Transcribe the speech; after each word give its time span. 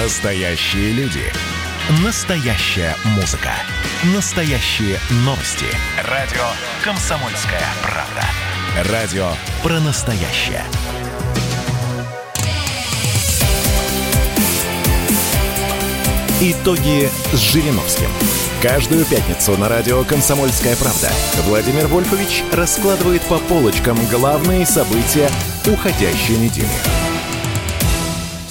Настоящие 0.00 0.92
люди. 0.92 1.24
Настоящая 2.04 2.94
музыка. 3.16 3.50
Настоящие 4.14 4.96
новости. 5.24 5.66
Радио 6.04 6.44
«Комсомольская 6.84 7.64
правда». 7.82 8.92
Радио 8.92 9.28
про 9.60 9.80
настоящее. 9.80 10.62
Итоги 16.40 17.10
с 17.32 17.40
Жириновским. 17.40 18.08
Каждую 18.62 19.04
пятницу 19.04 19.56
на 19.56 19.68
радио 19.68 20.04
«Комсомольская 20.04 20.76
правда» 20.76 21.10
Владимир 21.46 21.88
Вольфович 21.88 22.44
раскладывает 22.52 23.22
по 23.22 23.38
полочкам 23.38 23.98
главные 24.06 24.64
события 24.64 25.28
уходящей 25.66 26.36
недели. 26.36 27.07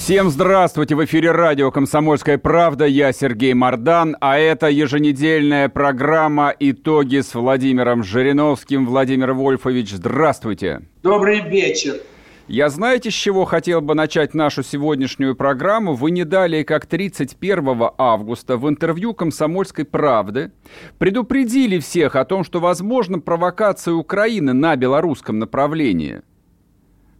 Всем 0.08 0.30
здравствуйте! 0.30 0.94
В 0.94 1.04
эфире 1.04 1.32
радио 1.32 1.70
«Комсомольская 1.70 2.38
правда». 2.38 2.86
Я 2.86 3.12
Сергей 3.12 3.52
Мордан, 3.52 4.16
а 4.22 4.38
это 4.38 4.68
еженедельная 4.68 5.68
программа 5.68 6.54
«Итоги» 6.58 7.20
с 7.20 7.34
Владимиром 7.34 8.02
Жириновским. 8.02 8.86
Владимир 8.86 9.34
Вольфович, 9.34 9.90
здравствуйте! 9.90 10.80
Добрый 11.02 11.42
вечер! 11.42 12.00
Я 12.46 12.70
знаете, 12.70 13.10
с 13.10 13.12
чего 13.12 13.44
хотел 13.44 13.82
бы 13.82 13.94
начать 13.94 14.32
нашу 14.32 14.62
сегодняшнюю 14.62 15.36
программу? 15.36 15.92
Вы 15.92 16.10
не 16.10 16.24
далее, 16.24 16.64
как 16.64 16.86
31 16.86 17.90
августа 17.98 18.56
в 18.56 18.66
интервью 18.66 19.12
«Комсомольской 19.12 19.84
правды» 19.84 20.52
предупредили 20.96 21.78
всех 21.80 22.16
о 22.16 22.24
том, 22.24 22.44
что 22.44 22.60
возможна 22.60 23.18
провокация 23.18 23.92
Украины 23.92 24.54
на 24.54 24.74
белорусском 24.74 25.38
направлении. 25.38 26.22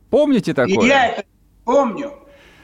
Помните 0.09 0.55
такое? 0.55 0.87
И 0.87 0.89
я 0.89 1.09
это 1.09 1.25
помню. 1.67 2.13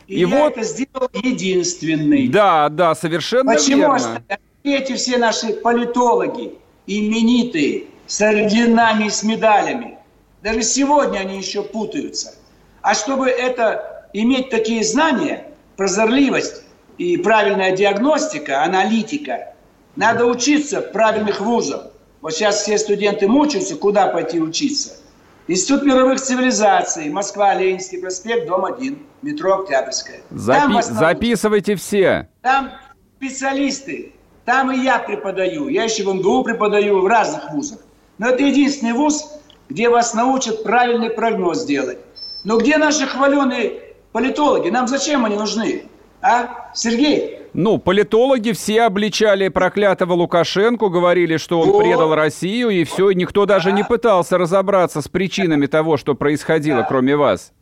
И, 0.07 0.17
и 0.17 0.21
я 0.21 0.27
вот... 0.27 0.53
это 0.53 0.63
сделал 0.63 1.09
единственный. 1.13 2.29
Да, 2.29 2.69
да, 2.69 2.95
совершенно 2.95 3.55
Почему 3.55 3.79
верно. 3.79 4.23
Почему 4.29 4.77
эти 4.77 4.95
все 4.95 5.19
наши 5.19 5.53
политологи, 5.55 6.55
именитые, 6.87 7.85
с 8.07 8.21
орденами 8.21 9.09
с 9.09 9.23
медалями, 9.23 9.99
даже 10.43 10.63
сегодня 10.63 11.19
они 11.19 11.39
еще 11.39 11.63
путаются– 11.63 12.35
а 12.85 12.93
чтобы 12.93 13.31
это 13.31 14.11
иметь 14.13 14.51
такие 14.51 14.85
знания, 14.85 15.47
прозорливость 15.75 16.65
и 16.99 17.17
правильная 17.17 17.75
диагностика, 17.75 18.63
аналитика, 18.63 19.55
надо 19.97 20.27
учиться 20.27 20.83
в 20.83 20.93
правильных 20.93 21.41
вузах. 21.41 21.87
Вот 22.21 22.35
сейчас 22.35 22.61
все 22.61 22.77
студенты 22.77 23.27
мучаются, 23.27 23.77
куда 23.77 24.09
пойти 24.09 24.39
учиться. 24.39 24.99
Институт 25.47 25.83
мировых 25.83 26.21
цивилизаций, 26.21 27.11
Москва, 27.11 27.55
Ленинский 27.55 27.99
проспект, 27.99 28.47
дом 28.47 28.65
1, 28.65 28.99
метро 29.21 29.61
Октябрьская. 29.61 30.23
Запи- 30.31 30.81
записывайте 30.83 31.75
все. 31.77 32.29
Там 32.41 32.71
специалисты, 33.19 34.13
там 34.47 34.73
и 34.73 34.79
я 34.79 34.99
преподаю. 34.99 35.69
Я 35.69 35.85
еще 35.85 36.05
в 36.05 36.15
МГУ 36.15 36.45
преподаю, 36.45 37.01
в 37.01 37.07
разных 37.07 37.51
вузах. 37.53 37.81
Но 38.17 38.31
это 38.31 38.43
единственный 38.43 38.95
вуз, 38.95 39.35
где 39.69 39.91
вас 39.91 40.15
научат 40.15 40.63
правильный 40.63 41.11
прогноз 41.11 41.65
делать. 41.67 41.99
Но 42.45 42.59
где 42.59 42.79
наши 42.79 43.07
хваленые 43.07 43.95
политологи? 44.13 44.71
Нам 44.71 44.89
зачем 44.89 45.27
они 45.27 45.37
нужны? 45.37 45.85
А, 46.23 46.71
Сергей? 46.75 47.34
Ну, 47.55 47.79
политологи 47.79 48.51
все 48.51 48.83
обличали 48.83 49.47
проклятого 49.47 50.15
Лукашенко, 50.15 50.89
говорили, 50.89 51.37
что 51.37 51.61
он 51.61 51.79
предал 51.79 52.13
Россию, 52.13 52.71
и 52.71 52.83
все, 52.83 53.13
никто 53.13 53.47
даже 53.47 53.71
не 53.71 53.85
пытался 53.85 54.39
разобраться 54.39 55.01
с 55.01 55.07
причинами 55.07 55.67
того, 55.67 55.97
что 55.97 56.17
происходило, 56.17 56.85
кроме 56.87 57.15
вас. 57.17 57.53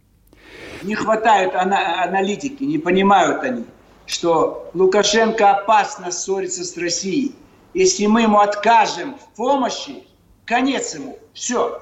Не 0.82 0.94
хватает 0.94 1.54
ана- 1.54 2.02
аналитики, 2.04 2.64
не 2.64 2.78
понимают 2.78 3.42
они, 3.42 3.64
что 4.06 4.70
Лукашенко 4.72 5.50
опасно 5.50 6.10
ссориться 6.10 6.64
с 6.64 6.76
Россией. 6.78 7.34
Если 7.74 8.06
мы 8.06 8.22
ему 8.22 8.38
откажем 8.38 9.16
в 9.16 9.36
помощи, 9.36 10.04
конец 10.46 10.94
ему. 10.94 11.18
Все. 11.34 11.78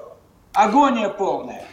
Агония 0.52 1.08
полная. 1.08 1.64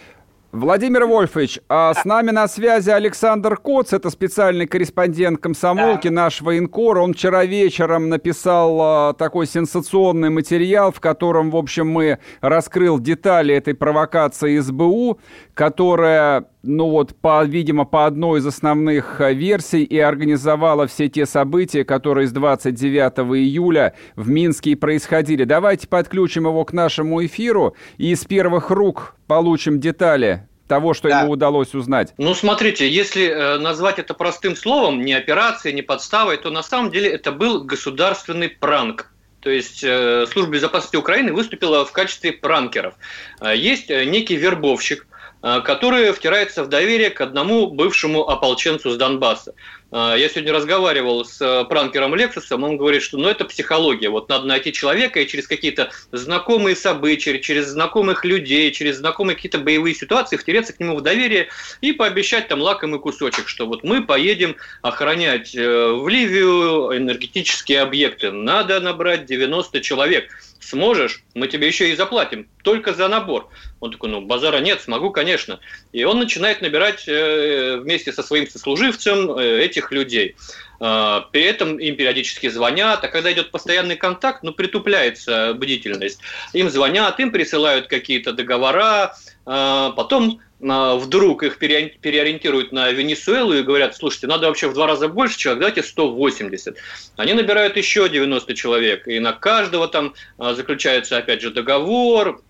Владимир 0.53 1.05
Вольфович, 1.05 1.59
а 1.67 1.93
с 1.93 2.05
нами 2.05 2.31
на 2.31 2.47
связи 2.47 2.89
Александр 2.89 3.57
Коц, 3.57 3.91
это 3.91 4.09
специальный 4.09 4.65
корреспондент 4.65 5.41
комсомолки, 5.41 6.07
наш 6.07 6.41
военкор. 6.41 6.99
Он 6.99 7.13
вчера 7.13 7.43
вечером 7.43 8.07
написал 8.07 8.79
а, 8.81 9.13
такой 9.13 9.45
сенсационный 9.45 10.29
материал, 10.29 10.93
в 10.93 11.01
котором, 11.01 11.51
в 11.51 11.57
общем, 11.57 11.89
мы 11.89 12.19
раскрыл 12.39 12.97
детали 12.97 13.53
этой 13.55 13.73
провокации 13.73 14.57
СБУ, 14.59 15.19
которая, 15.53 16.45
ну 16.67 16.89
вот, 16.89 17.15
по, 17.15 17.43
видимо, 17.43 17.85
по 17.85 18.05
одной 18.05 18.39
из 18.39 18.45
основных 18.45 19.21
а, 19.21 19.31
версий 19.31 19.83
и 19.83 19.97
организовала 19.97 20.87
все 20.87 21.07
те 21.09 21.25
события, 21.25 21.83
которые 21.83 22.27
с 22.27 22.31
29 22.31 23.37
июля 23.37 23.95
в 24.15 24.29
Минске 24.29 24.75
происходили. 24.75 25.43
Давайте 25.45 25.87
подключим 25.87 26.45
его 26.45 26.65
к 26.65 26.73
нашему 26.73 27.25
эфиру 27.25 27.75
и 27.97 28.11
из 28.11 28.25
первых 28.25 28.69
рук 28.69 29.15
получим 29.27 29.79
детали 29.79 30.47
того, 30.67 30.93
что 30.93 31.07
да. 31.07 31.21
ему 31.21 31.31
удалось 31.31 31.73
узнать? 31.73 32.13
Ну, 32.17 32.33
смотрите, 32.33 32.89
если 32.89 33.27
э, 33.27 33.57
назвать 33.57 33.99
это 33.99 34.13
простым 34.13 34.55
словом, 34.55 35.03
не 35.03 35.13
операцией, 35.13 35.73
не 35.73 35.81
подставой, 35.81 36.37
то 36.37 36.49
на 36.49 36.61
самом 36.61 36.91
деле 36.91 37.09
это 37.09 37.31
был 37.31 37.63
государственный 37.63 38.49
пранк. 38.49 39.11
То 39.39 39.49
есть 39.49 39.83
э, 39.83 40.25
Служба 40.31 40.51
безопасности 40.51 40.97
Украины 40.97 41.31
выступила 41.31 41.85
в 41.85 41.91
качестве 41.91 42.33
пранкеров. 42.33 42.95
Э, 43.39 43.55
есть 43.55 43.89
э, 43.89 44.03
некий 44.05 44.35
вербовщик, 44.35 45.07
э, 45.41 45.61
который 45.61 46.11
втирается 46.11 46.63
в 46.63 46.69
доверие 46.69 47.09
к 47.09 47.21
одному 47.21 47.67
бывшему 47.67 48.27
ополченцу 48.27 48.91
с 48.91 48.97
Донбасса. 48.97 49.53
А, 49.89 50.15
я 50.15 50.27
сегодня 50.27 50.51
разговаривал 50.51 51.23
с 51.23 51.39
э, 51.41 51.63
пранкером 51.65 52.13
Лексусом, 52.13 52.63
он 52.63 52.75
говорит, 52.75 53.01
что 53.01 53.17
ну, 53.17 53.29
это 53.29 53.45
психология. 53.45 54.09
Вот 54.09 54.27
надо 54.27 54.45
найти 54.45 54.73
человека 54.73 55.21
и 55.21 55.27
через 55.27 55.47
какие-то 55.47 55.91
знакомые 56.11 56.75
события, 56.75 57.39
через 57.39 57.67
знакомых 57.67 58.25
людей, 58.25 58.71
через 58.71 58.97
знакомые 58.97 59.35
какие-то 59.35 59.59
боевые 59.59 59.95
ситуации 59.95 60.35
втереться 60.35 60.73
к 60.73 60.79
нему 60.81 60.97
в 60.97 61.01
доверие 61.01 61.47
и 61.79 61.93
пообещать 61.93 62.49
там 62.49 62.61
лакомый 62.61 62.99
кусочек, 62.99 63.47
что 63.47 63.65
вот 63.65 63.83
мы 63.83 64.03
поедем 64.03 64.57
охранять 64.81 65.55
э, 65.55 65.91
в 65.93 66.07
Ливию 66.09 66.97
энергетические 66.97 67.81
объекты. 67.81 68.31
Надо 68.31 68.81
набрать 68.81 69.25
90 69.25 69.79
человек. 69.79 70.29
Сможешь, 70.59 71.23
мы 71.33 71.47
тебе 71.47 71.67
еще 71.67 71.91
и 71.91 71.95
заплатим, 71.95 72.49
только 72.61 72.93
за 72.93 73.07
набор. 73.07 73.47
Он 73.79 73.91
такой, 73.91 74.09
ну, 74.09 74.19
базара 74.19 74.57
нет, 74.57 74.81
смогу, 74.81 75.11
конечно. 75.11 75.61
И 75.93 76.03
он 76.03 76.19
начинает 76.19 76.61
набирать 76.61 77.07
э, 77.07 77.77
вместе 77.77 78.11
со 78.11 78.21
своим 78.21 78.49
сослуживцем 78.49 79.37
эти 79.37 79.76
этих 79.77 79.91
людей. 79.91 80.35
А, 80.79 81.21
при 81.31 81.43
этом 81.43 81.77
им 81.77 81.95
периодически 81.95 82.49
звонят, 82.49 83.03
а 83.03 83.07
когда 83.07 83.31
идет 83.31 83.51
постоянный 83.51 83.95
контакт, 83.95 84.43
ну, 84.43 84.51
притупляется 84.51 85.53
бдительность. 85.53 86.19
Им 86.53 86.69
звонят, 86.69 87.19
им 87.19 87.31
присылают 87.31 87.87
какие-то 87.87 88.33
договора, 88.33 89.15
а, 89.45 89.91
потом 89.91 90.39
а, 90.61 90.95
вдруг 90.95 91.43
их 91.43 91.57
переориентируют 91.57 92.71
на 92.71 92.91
Венесуэлу 92.91 93.53
и 93.53 93.63
говорят, 93.63 93.95
слушайте, 93.95 94.27
надо 94.27 94.47
вообще 94.47 94.67
в 94.67 94.73
два 94.73 94.87
раза 94.87 95.07
больше 95.07 95.37
человек, 95.37 95.61
давайте 95.61 95.83
180. 95.83 96.77
Они 97.15 97.33
набирают 97.33 97.77
еще 97.77 98.09
90 98.09 98.53
человек, 98.53 99.07
и 99.07 99.19
на 99.19 99.33
каждого 99.33 99.87
там 99.87 100.13
заключается, 100.37 101.17
опять 101.17 101.41
же, 101.41 101.51
договор, 101.51 102.41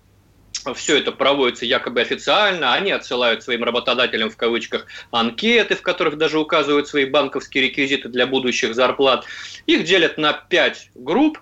все 0.74 0.98
это 0.98 1.12
проводится 1.12 1.64
якобы 1.64 2.00
официально, 2.00 2.74
они 2.74 2.90
отсылают 2.90 3.42
своим 3.42 3.64
работодателям 3.64 4.30
в 4.30 4.36
кавычках 4.36 4.86
анкеты, 5.10 5.74
в 5.74 5.82
которых 5.82 6.18
даже 6.18 6.38
указывают 6.38 6.88
свои 6.88 7.04
банковские 7.04 7.64
реквизиты 7.64 8.08
для 8.08 8.26
будущих 8.26 8.74
зарплат. 8.74 9.24
Их 9.66 9.84
делят 9.84 10.18
на 10.18 10.32
пять 10.32 10.90
групп, 10.94 11.38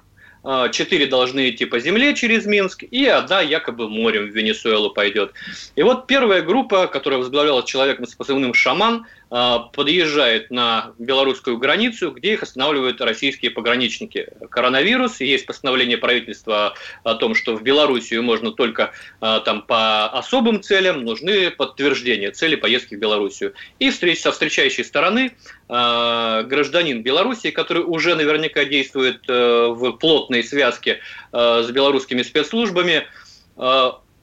четыре 0.73 1.07
должны 1.07 1.51
идти 1.51 1.65
по 1.65 1.79
земле 1.81 2.15
через 2.15 2.47
Минск, 2.47 2.85
и 2.85 3.07
одна 3.07 3.41
якобы 3.41 3.89
морем 3.89 4.31
в 4.31 4.35
Венесуэлу 4.35 4.91
пойдет. 4.91 5.33
И 5.75 5.83
вот 5.83 6.07
первая 6.07 6.43
группа, 6.43 6.87
которая 6.87 7.19
возглавляла 7.19 7.65
человеком 7.65 8.07
с 8.07 8.15
позывным 8.15 8.55
«Шаман», 8.55 9.07
а, 9.29 9.59
подъезжает 9.59 10.53
на 10.53 10.93
белорусскую 11.01 11.59
границу, 11.59 12.13
где 12.13 12.35
их 12.35 12.45
останавливают 12.45 13.01
российские 13.01 13.51
пограничники. 13.51 14.29
Коронавирус, 14.51 15.21
есть 15.21 15.47
постановление 15.47 15.99
правительства 15.99 16.75
о 17.03 17.15
том, 17.15 17.35
что 17.35 17.57
в 17.57 17.63
Белоруссию 17.63 18.23
можно 18.23 18.53
только 18.53 18.93
а, 19.21 19.41
там 19.41 19.63
по 19.63 20.07
особым 20.07 20.63
целям, 20.63 21.05
нужны 21.05 21.51
подтверждения 21.51 22.31
цели 22.31 22.55
поездки 22.55 22.95
в 22.95 23.01
Белоруссию. 23.01 23.55
И 23.81 23.91
встреч, 23.91 24.21
со 24.21 24.31
встречающей 24.31 24.85
стороны 24.85 25.33
а, 25.69 26.45
гражданин 26.45 27.03
Белоруссии, 27.03 27.51
который 27.51 27.83
уже 27.83 28.15
наверняка 28.15 28.65
действует 28.65 29.23
э, 29.29 29.67
в 29.69 29.93
плотной 29.93 30.36
связке 30.43 31.01
с 31.33 31.71
белорусскими 31.71 32.23
спецслужбами, 32.23 33.07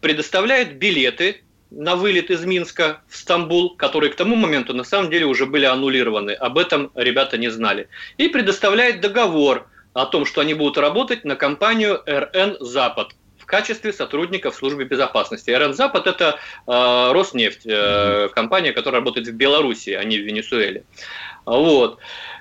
предоставляет 0.02 0.78
билеты 0.78 1.44
на 1.72 1.96
вылет 1.96 2.30
из 2.30 2.46
Минска 2.46 3.02
в 3.08 3.18
Стамбул, 3.18 3.76
которые 3.76 4.12
к 4.12 4.16
тому 4.16 4.36
моменту 4.36 4.74
на 4.74 4.84
самом 4.84 5.10
деле 5.10 5.26
уже 5.26 5.46
были 5.46 5.66
аннулированы. 5.66 6.32
Об 6.32 6.58
этом 6.58 6.92
ребята 6.94 7.38
не 7.38 7.50
знали. 7.50 7.88
И 8.18 8.28
предоставляет 8.28 9.02
договор 9.02 9.68
о 9.94 10.06
том, 10.06 10.26
что 10.26 10.42
они 10.42 10.54
будут 10.54 10.78
работать 10.78 11.26
на 11.26 11.36
компанию 11.36 12.02
РН 12.06 12.58
«Запад» 12.60 13.16
в 13.40 13.46
качестве 13.46 13.92
сотрудников 13.92 14.56
службы 14.56 14.86
безопасности. 14.86 15.52
РН 15.52 15.74
«Запад»– 15.74 16.08
это 16.08 16.40
э, 16.68 17.12
Роснефть, 17.12 17.66
э, 17.66 18.30
компания, 18.34 18.72
которая 18.72 19.02
работает 19.02 19.28
в 19.28 19.34
Беларуси, 19.34 19.92
а 19.92 20.04
не 20.04 20.18
в 20.18 20.22
Венесуэле. 20.22 20.84
Вот. 21.46 21.98
А, 21.98 22.00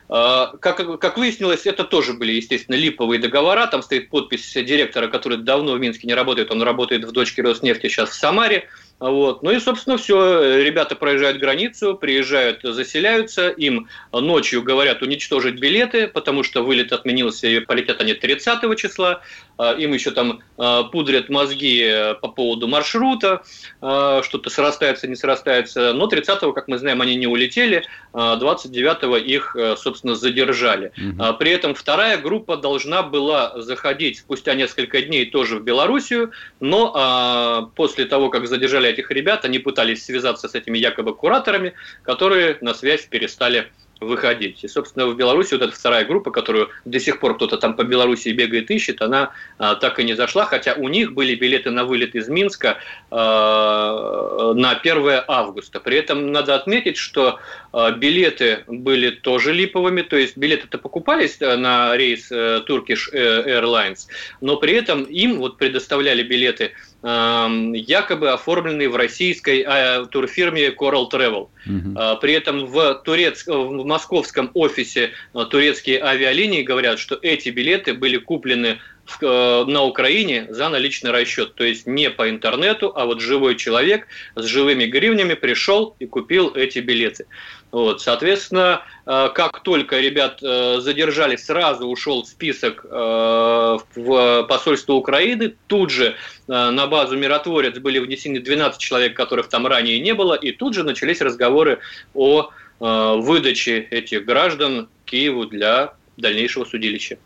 как, 0.08 1.00
как 1.00 1.19
выяснилось, 1.19 1.66
это 1.66 1.84
тоже 1.84 2.12
были, 2.14 2.32
естественно, 2.32 2.76
липовые 2.76 3.20
договора. 3.20 3.66
Там 3.66 3.82
стоит 3.82 4.10
подпись 4.10 4.52
директора, 4.52 5.08
который 5.08 5.38
давно 5.38 5.72
в 5.72 5.81
Минске 5.81 6.06
не 6.06 6.14
работает. 6.14 6.50
Он 6.50 6.62
работает 6.62 7.04
в 7.04 7.12
дочке 7.12 7.43
Роснефти, 7.43 7.88
сейчас 7.88 8.10
в 8.10 8.14
Самаре. 8.14 8.69
Вот. 8.98 9.42
Ну 9.42 9.50
и, 9.50 9.58
собственно, 9.58 9.96
все. 9.96 10.62
Ребята 10.62 10.94
проезжают 10.94 11.38
границу, 11.38 11.96
приезжают, 11.96 12.60
заселяются. 12.62 13.48
Им 13.48 13.88
ночью 14.12 14.62
говорят 14.62 15.02
уничтожить 15.02 15.56
билеты, 15.56 16.06
потому 16.06 16.42
что 16.44 16.62
вылет 16.62 16.92
отменился, 16.92 17.48
и 17.48 17.60
полетят 17.60 18.00
они 18.00 18.14
30 18.14 18.78
числа. 18.78 19.22
А, 19.58 19.74
им 19.74 19.92
еще 19.92 20.10
там 20.10 20.40
а, 20.58 20.84
пудрят 20.84 21.28
мозги 21.28 21.82
э, 21.82 22.14
по 22.14 22.28
поводу 22.28 22.66
маршрута, 22.68 23.42
а, 23.80 24.22
что-то 24.22 24.50
срастается, 24.50 25.06
не 25.06 25.14
срастается. 25.14 25.92
Но 25.92 26.08
30-го, 26.08 26.52
как 26.52 26.68
мы 26.68 26.78
знаем, 26.78 27.00
они 27.00 27.14
не 27.16 27.26
улетели, 27.26 27.84
29-го 28.12 29.16
их, 29.16 29.54
э, 29.54 29.76
собственно, 29.76 30.14
задержали. 30.14 30.92
Угу. 30.96 31.34
При 31.38 31.50
этом 31.50 31.74
вторая 31.74 32.18
группа 32.18 32.56
должна 32.56 33.02
была 33.02 33.60
заходить 33.60 34.18
спустя 34.18 34.54
несколько 34.54 35.02
дней 35.02 35.26
тоже 35.26 35.56
в 35.56 35.62
Белоруссию, 35.62 36.32
но 36.60 37.70
после 37.76 38.04
того, 38.06 38.28
как 38.28 38.46
задержали 38.46 38.81
этих 38.88 39.11
ребят, 39.11 39.44
они 39.44 39.58
пытались 39.58 40.05
связаться 40.05 40.49
с 40.49 40.55
этими 40.55 40.79
якобы 40.79 41.14
кураторами, 41.14 41.75
которые 42.02 42.58
на 42.61 42.75
связь 42.75 43.02
перестали 43.06 43.70
выходить. 44.02 44.62
И, 44.64 44.69
собственно, 44.69 45.06
в 45.06 45.17
Беларуси 45.17 45.55
вот 45.55 45.62
эта 45.62 45.73
вторая 45.73 46.05
группа, 46.05 46.31
которую 46.31 46.69
до 46.84 47.00
сих 47.00 47.20
пор 47.20 47.37
кто-то 47.37 47.56
там 47.56 47.75
по 47.75 47.84
Беларуси 47.84 48.29
бегает, 48.31 48.70
ищет, 48.70 49.02
она 49.02 49.31
а, 49.58 49.75
так 49.75 49.99
и 49.99 50.05
не 50.05 50.14
зашла, 50.14 50.44
хотя 50.44 50.75
у 50.75 50.88
них 50.88 51.12
были 51.12 51.34
билеты 51.34 51.70
на 51.70 51.84
вылет 51.84 52.14
из 52.14 52.29
Минска 52.29 52.79
а, 53.11 54.52
на 54.55 54.73
1 54.73 55.23
августа. 55.29 55.81
При 55.81 55.96
этом 55.96 56.32
надо 56.32 56.55
отметить, 56.55 56.96
что 56.96 57.38
а, 57.73 57.90
билеты 57.93 58.64
были 58.67 59.11
тоже 59.11 59.52
липовыми, 59.52 60.02
то 60.02 60.17
есть 60.17 60.37
билеты-то 60.37 60.79
покупались 60.79 61.37
э, 61.40 61.56
на 61.56 61.96
рейс 61.96 62.31
э, 62.31 62.62
Turkish 62.69 63.11
э, 63.12 63.61
Airlines, 63.61 64.08
но 64.40 64.56
при 64.56 64.75
этом 64.75 65.05
им 65.05 65.38
вот 65.38 65.56
предоставляли 65.56 66.23
билеты 66.23 66.73
якобы 67.02 68.31
оформленные 68.31 68.88
в 68.88 68.94
российской 68.96 69.64
турфирме 70.06 70.69
Coral 70.69 71.10
Travel. 71.10 71.49
Угу. 71.66 72.19
При 72.20 72.32
этом 72.32 72.66
в, 72.66 72.94
турец... 73.04 73.44
в 73.46 73.84
московском 73.84 74.50
офисе 74.54 75.10
турецкие 75.50 76.02
авиалинии 76.02 76.62
говорят, 76.62 77.00
что 77.00 77.19
эти 77.20 77.49
билеты 77.49 77.94
были 77.94 78.19
куплены 78.19 78.78
в, 79.04 79.64
на 79.66 79.82
Украине 79.82 80.46
за 80.50 80.69
наличный 80.69 81.10
расчет. 81.10 81.54
То 81.54 81.64
есть 81.64 81.87
не 81.87 82.08
по 82.08 82.31
интернету, 82.31 82.93
а 82.94 83.05
вот 83.05 83.20
живой 83.20 83.56
человек 83.56 84.06
с 84.37 84.44
живыми 84.44 84.84
гривнями 84.84 85.34
пришел 85.34 85.96
и 85.98 86.06
купил 86.06 86.52
эти 86.55 86.78
билеты. 86.78 87.26
Вот, 87.72 88.02
соответственно, 88.02 88.82
э, 89.06 89.30
как 89.34 89.60
только 89.60 89.98
ребят 89.98 90.40
э, 90.42 90.78
задержали, 90.80 91.36
сразу 91.36 91.86
ушел 91.86 92.22
список 92.26 92.84
э, 92.84 93.78
в 93.96 94.42
посольство 94.46 94.92
Украины. 94.92 95.54
Тут 95.66 95.90
же 95.90 96.14
на 96.46 96.86
базу 96.86 97.16
«Миротворец» 97.16 97.78
были 97.78 97.98
внесены 97.98 98.40
12 98.40 98.78
человек, 98.78 99.16
которых 99.16 99.48
там 99.48 99.66
ранее 99.66 100.00
не 100.00 100.12
было, 100.12 100.34
и 100.34 100.52
тут 100.52 100.74
же 100.74 100.84
начались 100.84 101.22
разговоры 101.22 101.78
о 102.14 102.50
выдаче 102.78 103.78
этих 103.78 104.26
граждан 104.26 104.88
Киеву 105.06 105.46
для 105.46 105.94
дальнейшего 106.16 106.64
судилища. 106.64 107.16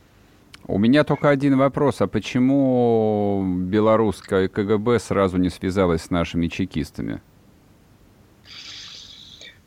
У 0.69 0.79
меня 0.79 1.03
только 1.03 1.31
один 1.31 1.57
вопрос. 1.57 2.03
А 2.03 2.07
почему 2.07 3.43
белорусская 3.63 4.49
КГБ 4.49 5.01
сразу 5.01 5.39
не 5.39 5.49
связалась 5.49 6.03
с 6.03 6.11
нашими 6.11 6.47
чекистами? 6.49 7.21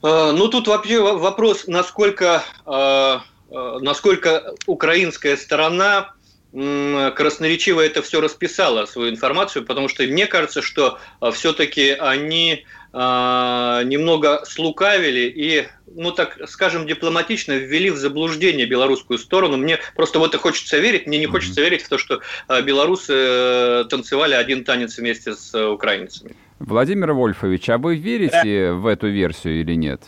А, 0.01 0.31
ну, 0.31 0.47
тут 0.47 0.67
вообще 0.67 0.99
вопрос, 0.99 1.67
насколько, 1.67 2.43
а, 2.65 3.23
а, 3.51 3.79
насколько 3.79 4.53
украинская 4.65 5.37
сторона 5.37 6.13
красноречиво 6.51 7.79
это 7.79 8.01
все 8.01 8.21
расписала, 8.21 8.87
свою 8.87 9.11
информацию, 9.11 9.63
потому 9.63 9.87
что 9.87 10.01
мне 10.01 10.25
кажется, 10.25 10.63
что 10.63 10.97
все-таки 11.31 11.91
они 11.91 12.65
немного 12.91 14.43
слукавили 14.47 15.29
и, 15.29 15.67
ну 15.93 16.11
так 16.11 16.39
скажем, 16.49 16.87
дипломатично 16.87 17.51
ввели 17.51 17.91
в 17.91 17.97
заблуждение 17.97 18.65
белорусскую 18.65 19.19
сторону. 19.19 19.57
Мне 19.57 19.77
просто 19.95 20.17
в 20.17 20.23
это 20.23 20.39
хочется 20.39 20.79
верить, 20.79 21.05
мне 21.05 21.19
не 21.19 21.27
хочется 21.27 21.61
верить 21.61 21.83
в 21.83 21.87
то, 21.87 21.99
что 21.99 22.19
белорусы 22.63 23.13
э, 23.13 23.85
танцевали 23.87 24.33
один 24.33 24.63
танец 24.63 24.97
вместе 24.97 25.35
с 25.35 25.53
э, 25.53 25.67
украинцами. 25.67 26.35
Владимир 26.59 27.13
Вольфович, 27.13 27.69
а 27.69 27.77
вы 27.77 27.95
верите 27.95 28.73
в 28.73 28.85
эту 28.85 29.07
версию 29.07 29.61
или 29.61 29.75
нет? 29.75 30.01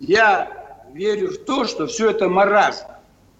Я 0.00 0.50
верю 0.92 1.30
в 1.30 1.38
то, 1.38 1.64
что 1.64 1.86
все 1.86 2.10
это 2.10 2.28
маразм, 2.28 2.86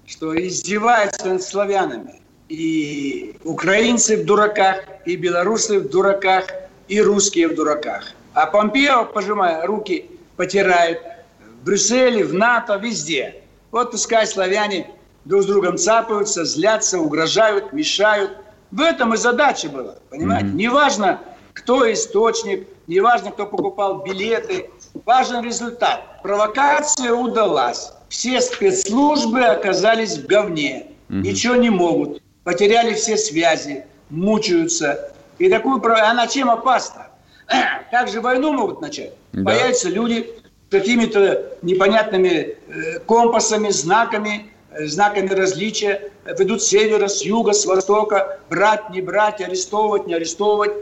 что 0.07 0.35
издеваются 0.37 1.29
над 1.29 1.43
славянами. 1.43 2.21
И 2.49 3.37
украинцы 3.43 4.23
в 4.23 4.27
дураках, 4.27 4.85
и 5.07 5.17
белорусы 5.17 5.81
в 5.81 5.89
дураках, 5.89 6.47
и 6.89 7.01
русские 7.01 7.49
в 7.49 7.55
дураках. 7.57 8.13
А 8.35 8.47
Помпео, 8.47 9.07
пожимая 9.07 9.67
руки, 9.67 10.07
потирает 10.37 11.01
в 11.41 11.65
Брюсселе, 11.65 12.25
в 12.25 12.35
НАТО, 12.35 12.77
везде. 12.77 13.43
Вот 13.71 13.91
пускай 13.91 14.27
славяне 14.27 14.89
друг 15.25 15.43
с 15.43 15.47
другом 15.47 15.79
цапаются, 15.79 16.45
злятся, 16.45 17.01
угрожают, 17.01 17.73
мешают. 17.73 18.37
В 18.71 18.81
этом 18.81 19.15
и 19.15 19.17
задача 19.17 19.69
была, 19.69 19.97
понимаете? 20.11 20.49
Mm-hmm. 20.49 20.55
Неважно, 20.55 21.21
кто 21.55 21.91
источник, 21.91 22.69
неважно, 22.87 23.31
кто 23.31 23.47
покупал 23.47 24.03
билеты. 24.03 24.71
Важен 25.07 25.45
результат. 25.45 26.23
Провокация 26.23 27.13
удалась. 27.13 27.93
Все 28.09 28.41
спецслужбы 28.41 29.41
оказались 29.41 30.19
в 30.19 30.27
говне. 30.27 30.89
Угу. 31.09 31.19
Ничего 31.19 31.55
не 31.57 31.71
могут. 31.71 32.23
Потеряли 32.43 32.95
все 32.95 33.17
связи, 33.17 33.87
мучаются. 34.11 35.13
И 35.39 35.49
такую 35.49 35.83
она 35.85 36.27
чем 36.27 36.51
опасна? 36.51 37.09
Как 37.91 38.09
же 38.09 38.21
войну 38.21 38.53
могут 38.53 38.81
начать? 38.81 39.13
Да. 39.33 39.45
Появятся 39.45 39.89
люди 39.89 40.31
с 40.69 40.73
какими-то 40.73 41.57
непонятными 41.63 42.57
э, 42.69 42.99
компасами, 43.01 43.71
знаками, 43.71 44.53
э, 44.71 44.87
знаками 44.87 45.29
различия, 45.29 46.11
ведут 46.39 46.63
с 46.63 46.67
севера, 46.67 47.09
с 47.09 47.23
юга, 47.23 47.53
с 47.53 47.67
востока, 47.67 48.39
брать, 48.51 48.91
не 48.91 49.01
брать, 49.01 49.41
арестовывать, 49.41 50.07
не 50.07 50.15
арестовывать. 50.15 50.73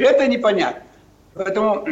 Это 0.00 0.26
непонятно. 0.26 0.82
Поэтому 1.34 1.86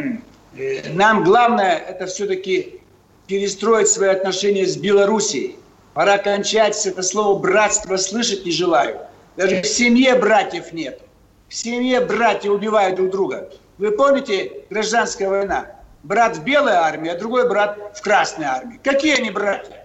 э, 0.57 0.93
нам 0.93 1.23
главное 1.23 1.77
это 1.77 2.05
все-таки 2.07 2.81
перестроить 3.27 3.87
свои 3.87 4.09
отношения 4.09 4.65
с 4.65 4.75
Белоруссией. 4.75 5.55
Пора 5.93 6.17
кончать 6.17 6.85
это 6.85 7.03
слово 7.03 7.39
«братство» 7.39 7.97
слышать 7.97 8.45
не 8.45 8.51
желаю. 8.51 8.99
Даже 9.37 9.61
в 9.61 9.67
семье 9.67 10.15
братьев 10.15 10.73
нет. 10.73 11.01
В 11.47 11.55
семье 11.55 12.01
братья 12.01 12.49
убивают 12.51 12.95
друг 12.95 13.11
друга. 13.11 13.49
Вы 13.77 13.91
помните 13.91 14.63
гражданская 14.69 15.29
война? 15.29 15.67
Брат 16.03 16.37
в 16.37 16.43
белой 16.43 16.73
армии, 16.73 17.09
а 17.09 17.17
другой 17.17 17.47
брат 17.47 17.77
в 17.95 18.01
красной 18.01 18.45
армии. 18.45 18.79
Какие 18.83 19.17
они 19.17 19.31
братья? 19.31 19.78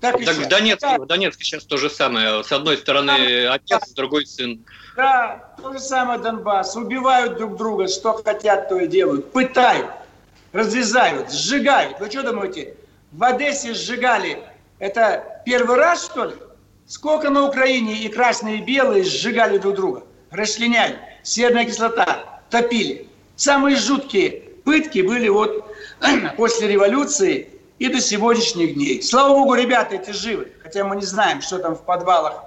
Так, 0.00 0.24
так 0.24 0.36
в 0.36 0.48
Донецке, 0.48 0.98
в 0.98 1.06
Донецке 1.06 1.44
сейчас 1.44 1.64
то 1.64 1.76
же 1.76 1.90
самое. 1.90 2.42
С 2.42 2.50
одной 2.52 2.78
стороны 2.78 3.46
отец, 3.46 3.88
с 3.88 3.92
другой 3.92 4.26
сын. 4.26 4.64
Да, 4.96 5.54
то 5.60 5.72
же 5.72 5.78
самое 5.78 6.18
Донбасс. 6.18 6.74
Убивают 6.76 7.36
друг 7.36 7.56
друга, 7.56 7.86
что 7.86 8.14
хотят, 8.14 8.68
то 8.68 8.78
и 8.78 8.86
делают. 8.86 9.30
Пытают, 9.32 9.90
разрезают, 10.52 11.30
сжигают. 11.30 12.00
Вы 12.00 12.10
что 12.10 12.22
думаете, 12.22 12.76
в 13.12 13.22
Одессе 13.22 13.74
сжигали? 13.74 14.42
Это 14.78 15.42
первый 15.44 15.76
раз, 15.76 16.06
что 16.06 16.24
ли? 16.24 16.34
Сколько 16.86 17.28
на 17.28 17.46
Украине 17.46 18.02
и 18.02 18.08
красные, 18.08 18.58
и 18.58 18.62
белые 18.62 19.04
сжигали 19.04 19.58
друг 19.58 19.76
друга? 19.76 20.02
Расчленяли. 20.30 20.98
Серная 21.22 21.66
кислота. 21.66 22.40
Топили. 22.48 23.06
Самые 23.36 23.76
жуткие 23.76 24.42
пытки 24.64 25.00
были 25.00 25.28
вот 25.28 25.70
после 26.36 26.68
революции 26.68 27.59
и 27.80 27.88
до 27.88 27.98
сегодняшних 27.98 28.74
дней. 28.74 29.02
Слава 29.02 29.30
богу, 29.30 29.54
ребята 29.54 29.96
эти 29.96 30.10
живы, 30.10 30.52
хотя 30.62 30.84
мы 30.84 30.96
не 30.96 31.04
знаем, 31.04 31.40
что 31.40 31.58
там 31.58 31.74
в 31.74 31.82
подвалах 31.82 32.44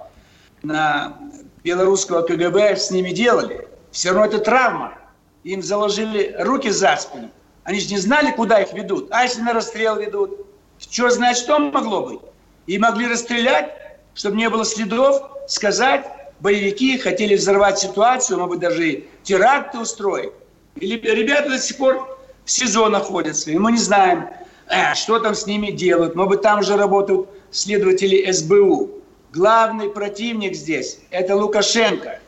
на 0.62 1.18
белорусского 1.64 2.22
КГБ 2.22 2.76
с 2.76 2.92
ними 2.92 3.10
делали. 3.10 3.68
Все 3.90 4.10
равно 4.10 4.26
это 4.26 4.38
травма. 4.38 4.94
Им 5.42 5.60
заложили 5.60 6.36
руки 6.38 6.70
за 6.70 6.96
спину. 6.96 7.30
Они 7.64 7.80
же 7.80 7.90
не 7.90 7.98
знали, 7.98 8.30
куда 8.30 8.62
их 8.62 8.72
ведут. 8.72 9.08
А 9.10 9.24
если 9.24 9.40
на 9.42 9.52
расстрел 9.52 9.96
ведут? 9.96 10.46
Что 10.78 11.10
знать, 11.10 11.36
что 11.36 11.58
могло 11.58 12.06
быть? 12.06 12.20
И 12.66 12.78
могли 12.78 13.08
расстрелять, 13.08 13.72
чтобы 14.14 14.36
не 14.36 14.48
было 14.48 14.64
следов, 14.64 15.20
сказать, 15.48 16.06
боевики 16.38 16.96
хотели 16.96 17.34
взорвать 17.34 17.80
ситуацию, 17.80 18.38
может 18.38 18.50
быть, 18.50 18.60
даже 18.60 19.04
теракты 19.24 19.78
устроить. 19.78 20.32
Или 20.76 20.96
ребята 20.96 21.50
до 21.50 21.58
сих 21.58 21.76
пор 21.76 22.20
в 22.44 22.50
СИЗО 22.50 22.88
находятся, 22.88 23.50
и 23.50 23.58
мы 23.58 23.72
не 23.72 23.78
знаем, 23.78 24.28
э, 24.68 24.94
что 24.94 25.18
там 25.18 25.34
с 25.34 25.46
ними 25.46 25.70
делают. 25.70 26.14
Может 26.14 26.30
быть, 26.30 26.42
там 26.42 26.62
же 26.62 26.76
работают 26.76 27.28
следователи 27.50 28.30
СБУ. 28.30 28.90
Главный 29.32 29.90
противник 29.90 30.54
здесь– 30.54 31.00
это 31.10 31.36
Лукашенко. 31.36 32.20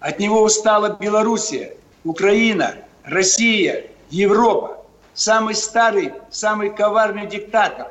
От 0.00 0.18
него 0.18 0.42
устала 0.42 0.98
Белоруссия, 1.00 1.76
Украина, 2.04 2.74
Россия, 3.04 3.86
Европа. 4.10 4.84
Самый 5.14 5.54
старый, 5.54 6.12
самый 6.30 6.70
коварный 6.70 7.26
диктатор. 7.26 7.88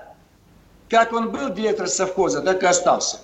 как 0.89 1.13
он 1.13 1.31
был 1.31 1.49
директор 1.49 1.87
совхоза, 1.87 2.41
так 2.41 2.61
и 2.63 2.65
остался. 2.65 3.19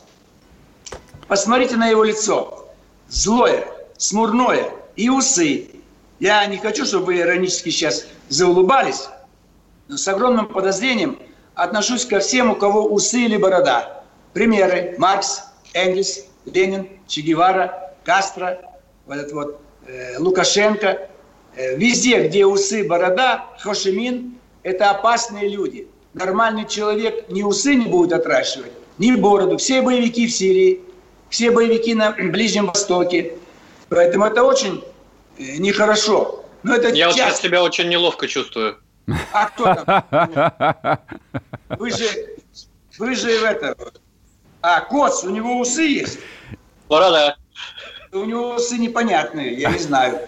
Посмотрите 1.28 1.76
на 1.76 1.88
его 1.88 2.04
лицо. 2.04 2.70
Злое, 3.10 3.68
смурное 3.98 4.72
и 4.96 5.10
усы. 5.10 5.68
Я 6.20 6.46
не 6.46 6.58
хочу, 6.58 6.86
чтобы 6.86 7.08
вы 7.08 7.20
иронически 7.20 7.70
сейчас 7.70 8.08
заулыбались, 8.30 9.04
но 9.04 9.17
с 9.90 10.08
огромным 10.08 10.48
подозрением 10.48 11.20
отношусь 11.56 12.06
ко 12.06 12.20
всем, 12.20 12.52
у 12.52 12.56
кого 12.56 12.86
усы 12.86 13.20
или 13.22 13.38
борода. 13.38 14.04
Примеры. 14.34 14.96
Маркс, 14.98 15.44
Энгельс, 15.74 16.26
Ленин, 16.46 16.88
Че 17.08 17.22
Гевара, 17.22 17.94
Кастро, 18.04 18.62
вот 19.06 19.18
этот 19.18 19.32
вот 19.32 19.62
э, 19.88 20.18
Лукашенко. 20.20 21.10
Э, 21.56 21.76
везде, 21.76 22.28
где 22.28 22.46
усы, 22.46 22.88
борода, 22.88 23.46
Хошимин– 23.60 24.38
это 24.64 24.92
опасные 24.92 25.50
люди. 25.50 25.88
Нормальный 26.14 26.68
человек 26.68 27.30
ни 27.30 27.42
усы 27.42 27.76
не 27.76 27.86
будет 27.86 28.14
отращивать, 28.14 28.72
ни 28.98 29.12
бороду. 29.12 29.58
Все 29.58 29.82
боевики 29.82 30.28
в 30.28 30.32
Сирии, 30.32 30.82
все 31.30 31.52
боевики 31.52 31.94
на 31.96 32.12
Ближнем 32.32 32.68
Востоке. 32.68 33.34
Поэтому 33.90 34.26
это 34.26 34.44
очень 34.44 34.84
э, 35.38 35.58
нехорошо. 35.58 36.44
Но 36.64 36.76
это 36.76 36.90
Я 36.90 37.06
часто... 37.06 37.22
вот 37.24 37.30
сейчас 37.30 37.42
себя 37.42 37.64
очень 37.64 37.90
неловко 37.90 38.28
чувствую. 38.28 38.78
А 39.32 39.46
кто 39.46 39.76
там? 39.76 41.00
Вы 41.78 41.92
же, 41.92 42.08
вы 42.98 43.16
же 43.16 43.40
в 43.40 43.44
это... 43.44 43.76
А, 44.62 44.82
Коц, 44.82 45.24
у 45.24 45.30
него 45.30 45.60
усы 45.60 45.84
есть? 45.84 46.20
Борода. 46.90 47.38
У 48.12 48.24
него 48.24 48.56
усы 48.56 48.78
непонятные, 48.78 49.54
я 49.54 49.72
не 49.72 49.80
знаю. 49.80 50.20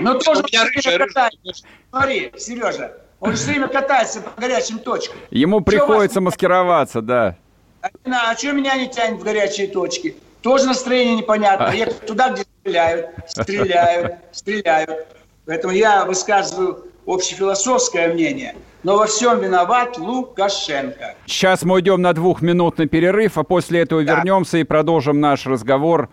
Но 0.00 0.14
тоже 0.14 0.42
у 0.42 0.46
меня 0.46 0.64
рыжая, 0.64 0.98
катается. 0.98 1.64
Смотри, 1.90 2.32
Сережа, 2.36 2.92
он 3.20 3.34
все 3.34 3.50
время 3.50 3.68
катается 3.68 4.20
по 4.20 4.40
горячим 4.40 4.78
точкам. 4.78 5.16
Ему 5.30 5.60
приходится 5.60 6.20
маскироваться, 6.20 7.00
да. 7.00 7.36
А, 7.80 7.88
а 8.32 8.36
что 8.36 8.52
меня 8.52 8.76
не 8.76 8.88
тянет 8.88 9.20
в 9.20 9.24
горячие 9.24 9.68
точки? 9.68 10.16
Тоже 10.42 10.66
настроение 10.66 11.16
непонятно. 11.16 11.72
Я 11.74 11.86
туда, 11.86 12.30
где 12.30 12.44
стреляют, 12.60 13.10
стреляют, 13.26 14.14
стреляют. 14.32 15.06
Поэтому 15.46 15.72
я 15.72 16.04
высказываю 16.04 16.84
общефилософское 17.08 18.12
мнение. 18.12 18.54
Но 18.82 18.96
во 18.96 19.06
всем 19.06 19.40
виноват 19.40 19.98
Лукашенко. 19.98 21.16
Сейчас 21.26 21.64
мы 21.64 21.76
уйдем 21.76 22.00
на 22.00 22.12
двухминутный 22.12 22.86
перерыв, 22.86 23.38
а 23.38 23.42
после 23.42 23.80
этого 23.80 24.04
да. 24.04 24.16
вернемся 24.16 24.58
и 24.58 24.64
продолжим 24.64 25.20
наш 25.20 25.46
разговор 25.46 26.10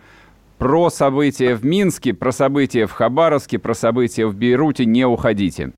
про 0.58 0.90
события 0.90 1.54
в 1.54 1.66
Минске, 1.66 2.14
про 2.14 2.32
события 2.32 2.88
в 2.88 2.92
Хабаровске, 2.92 3.60
про 3.60 3.74
события 3.74 4.26
в 4.26 4.36
Бейруте. 4.36 4.86
Не 4.86 5.06
уходите. 5.06 5.74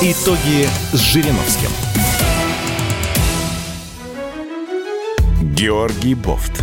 Итоги 0.00 0.66
с 0.92 0.98
Жириновским. 0.98 1.70
Георгий 5.54 6.14
Бофт. 6.14 6.62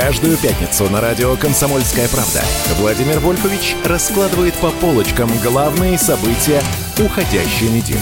Каждую 0.00 0.36
пятницу 0.36 0.88
на 0.88 1.00
радио 1.00 1.34
«Комсомольская 1.34 2.06
правда» 2.06 2.40
Владимир 2.80 3.18
Вольфович 3.18 3.74
раскладывает 3.84 4.54
по 4.54 4.70
полочкам 4.70 5.28
главные 5.42 5.98
события 5.98 6.60
уходящей 7.04 7.68
недели. 7.68 7.98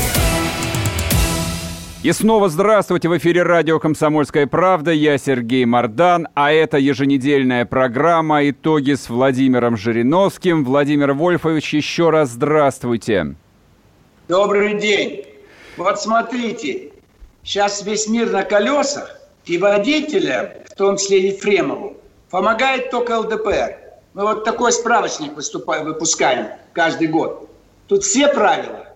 И 2.03 2.12
снова 2.12 2.50
здравствуйте! 2.50 3.09
В 3.09 3.17
эфире 3.17 3.45
радио 3.45 3.79
«Комсомольская 3.79 4.47
правда». 4.47 4.91
Я 4.91 5.17
Сергей 5.17 5.65
Мордан, 5.65 6.29
а 6.35 6.53
это 6.53 6.76
еженедельная 6.76 7.65
программа 7.65 8.47
«Итоги 8.50 8.93
с 8.93 9.09
Владимиром 9.09 9.79
Жириновским». 9.79 10.67
Владимир 10.67 11.15
Вольфович, 11.15 11.73
еще 11.73 12.11
раз 12.11 12.29
здравствуйте. 12.29 13.37
Добрый 14.29 14.79
день. 14.79 15.25
Вот 15.79 15.99
смотрите, 15.99 16.91
сейчас 17.43 17.83
весь 17.87 18.07
мир 18.07 18.29
на 18.29 18.43
колесах, 18.43 19.17
и 19.47 19.59
водителям, 19.59 20.49
в 20.69 20.75
том 20.75 20.97
числе 20.97 21.29
Ефремову, 21.29 21.97
помогает 22.31 22.91
только 22.91 23.19
ЛДПР. 23.19 23.79
Мы 24.15 24.23
вот 24.23 24.45
такой 24.45 24.73
справочник 24.73 25.35
выступаем, 25.35 25.85
выпускаем 25.85 26.49
каждый 26.73 27.09
год. 27.09 27.49
Тут 27.87 28.03
все 28.05 28.29
правила. 28.29 28.88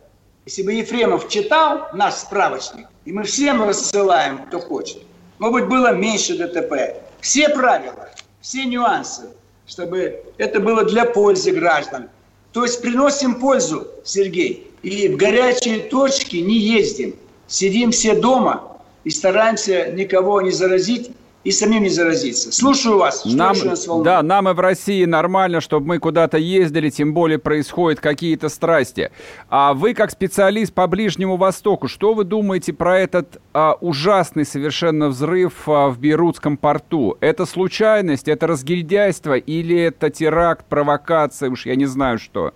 Если 0.46 0.62
бы 0.62 0.72
Ефремов 0.72 1.28
читал 1.28 1.88
наш 1.92 2.14
справочник, 2.14 2.86
и 3.04 3.12
мы 3.12 3.22
всем 3.22 3.62
рассылаем, 3.62 4.38
кто 4.46 4.58
хочет, 4.58 5.02
может 5.38 5.54
быть, 5.54 5.68
было 5.68 5.92
меньше 5.92 6.36
ДТП. 6.36 6.96
Все 7.20 7.48
правила, 7.50 8.08
все 8.40 8.64
нюансы, 8.64 9.30
чтобы 9.66 10.24
это 10.38 10.58
было 10.58 10.84
для 10.84 11.04
пользы 11.04 11.52
граждан. 11.52 12.08
То 12.52 12.64
есть 12.64 12.82
приносим 12.82 13.36
пользу, 13.36 13.86
Сергей, 14.04 14.70
и 14.82 15.08
в 15.08 15.16
горячие 15.16 15.80
точки 15.80 16.36
не 16.36 16.58
ездим. 16.58 17.14
Сидим 17.46 17.90
все 17.90 18.14
дома, 18.14 18.79
и 19.04 19.10
стараемся 19.10 19.90
никого 19.92 20.40
не 20.40 20.50
заразить 20.50 21.10
и 21.42 21.52
самим 21.52 21.82
не 21.82 21.88
заразиться. 21.88 22.52
Слушаю 22.52 22.98
вас. 22.98 23.20
Что 23.20 23.34
нам, 23.34 23.56
нас 23.64 23.86
да, 24.04 24.22
нам 24.22 24.48
и 24.48 24.52
в 24.52 24.60
России 24.60 25.06
нормально, 25.06 25.62
чтобы 25.62 25.86
мы 25.86 25.98
куда-то 25.98 26.36
ездили, 26.36 26.90
тем 26.90 27.14
более 27.14 27.38
происходят 27.38 27.98
какие-то 27.98 28.50
страсти. 28.50 29.10
А 29.48 29.72
вы, 29.72 29.94
как 29.94 30.10
специалист 30.10 30.74
по 30.74 30.86
Ближнему 30.86 31.36
Востоку, 31.36 31.88
что 31.88 32.12
вы 32.12 32.24
думаете 32.24 32.74
про 32.74 32.98
этот 32.98 33.40
а, 33.54 33.74
ужасный 33.80 34.44
совершенно 34.44 35.08
взрыв 35.08 35.66
а, 35.66 35.88
в 35.88 35.98
Бейрутском 35.98 36.58
порту? 36.58 37.16
Это 37.20 37.46
случайность, 37.46 38.28
это 38.28 38.46
разгильдяйство 38.46 39.34
или 39.38 39.78
это 39.80 40.10
теракт, 40.10 40.66
провокация, 40.66 41.48
уж 41.48 41.64
я 41.64 41.74
не 41.74 41.86
знаю 41.86 42.18
что? 42.18 42.52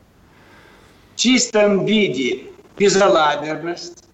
В 1.15 1.17
чистом 1.17 1.87
виде 1.87 2.43
безалаберность, 2.77 4.05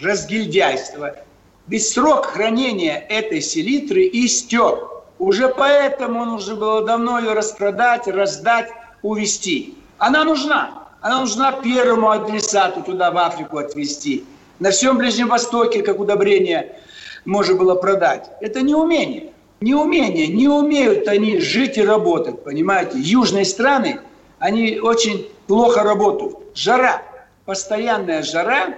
разгильдяйство– 0.00 1.14
ведь 1.68 1.88
срок 1.88 2.26
хранения 2.26 3.04
этой 3.08 3.40
селитры 3.40 4.08
истек. 4.12 4.78
Уже 5.18 5.48
поэтому 5.48 6.24
нужно 6.24 6.56
было 6.56 6.84
давно 6.84 7.18
ее 7.18 7.32
распродать, 7.32 8.06
раздать, 8.06 8.70
увезти. 9.02 9.74
Она 9.98 10.24
нужна. 10.24 10.88
Она 11.00 11.20
нужна 11.20 11.52
первому 11.52 12.10
адресату 12.10 12.82
туда, 12.82 13.10
в 13.10 13.18
Африку 13.18 13.58
отвезти. 13.58 14.24
На 14.58 14.70
всем 14.70 14.98
Ближнем 14.98 15.28
Востоке, 15.28 15.82
как 15.82 16.00
удобрение, 16.00 16.76
можно 17.24 17.54
было 17.54 17.74
продать. 17.74 18.30
Это 18.40 18.62
не 18.62 18.74
умение. 18.74 19.32
Не 19.60 19.74
умение. 19.74 20.26
Не 20.26 20.48
умеют 20.48 21.08
они 21.08 21.40
жить 21.40 21.78
и 21.78 21.82
работать, 21.84 22.44
понимаете. 22.44 22.98
Южные 22.98 23.44
страны, 23.44 24.00
они 24.38 24.78
очень 24.78 25.28
плохо 25.46 25.82
работают. 25.82 26.38
Жара. 26.54 27.02
Постоянная 27.44 28.22
жара. 28.22 28.74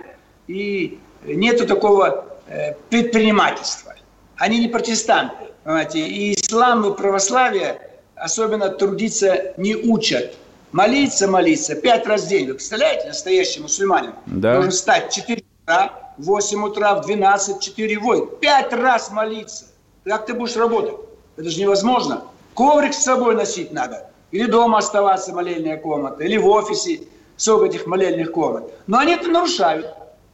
И 0.46 0.98
нету 1.24 1.66
такого 1.66 2.27
Э, 2.48 2.72
предпринимательства. 2.88 3.94
Они 4.38 4.58
не 4.58 4.68
протестанты, 4.68 5.52
понимаете, 5.64 5.98
и 5.98 6.32
ислам 6.32 6.90
и 6.90 6.96
православие 6.96 7.78
особенно 8.14 8.70
трудиться 8.70 9.52
не 9.58 9.76
учат. 9.76 10.34
Молиться, 10.72 11.28
молиться, 11.28 11.74
пять 11.74 12.06
раз 12.06 12.24
в 12.24 12.28
день. 12.28 12.46
Вы 12.46 12.54
представляете, 12.54 13.08
настоящий 13.08 13.60
мусульманин 13.60 14.14
да. 14.24 14.54
должен 14.54 14.70
встать 14.70 15.12
в 15.12 15.14
4 15.14 15.42
утра, 15.62 15.92
в 16.16 16.24
8 16.24 16.64
утра, 16.64 16.94
в 16.94 17.06
12, 17.06 17.60
4, 17.60 17.98
8. 17.98 18.26
Пять 18.40 18.72
раз 18.72 19.10
молиться. 19.10 19.66
Как 20.04 20.24
ты 20.24 20.32
будешь 20.32 20.56
работать? 20.56 20.94
Это 21.36 21.50
же 21.50 21.60
невозможно. 21.60 22.24
Коврик 22.54 22.94
с 22.94 23.02
собой 23.02 23.34
носить 23.34 23.72
надо. 23.72 24.10
Или 24.30 24.46
дома 24.46 24.78
оставаться 24.78 25.34
молельная 25.34 25.76
комната, 25.76 26.24
или 26.24 26.38
в 26.38 26.46
офисе 26.46 27.02
сколько 27.36 27.66
этих 27.66 27.86
молельных 27.86 28.32
комнат. 28.32 28.72
Но 28.86 28.98
они 28.98 29.12
это 29.12 29.28
нарушают. 29.28 29.86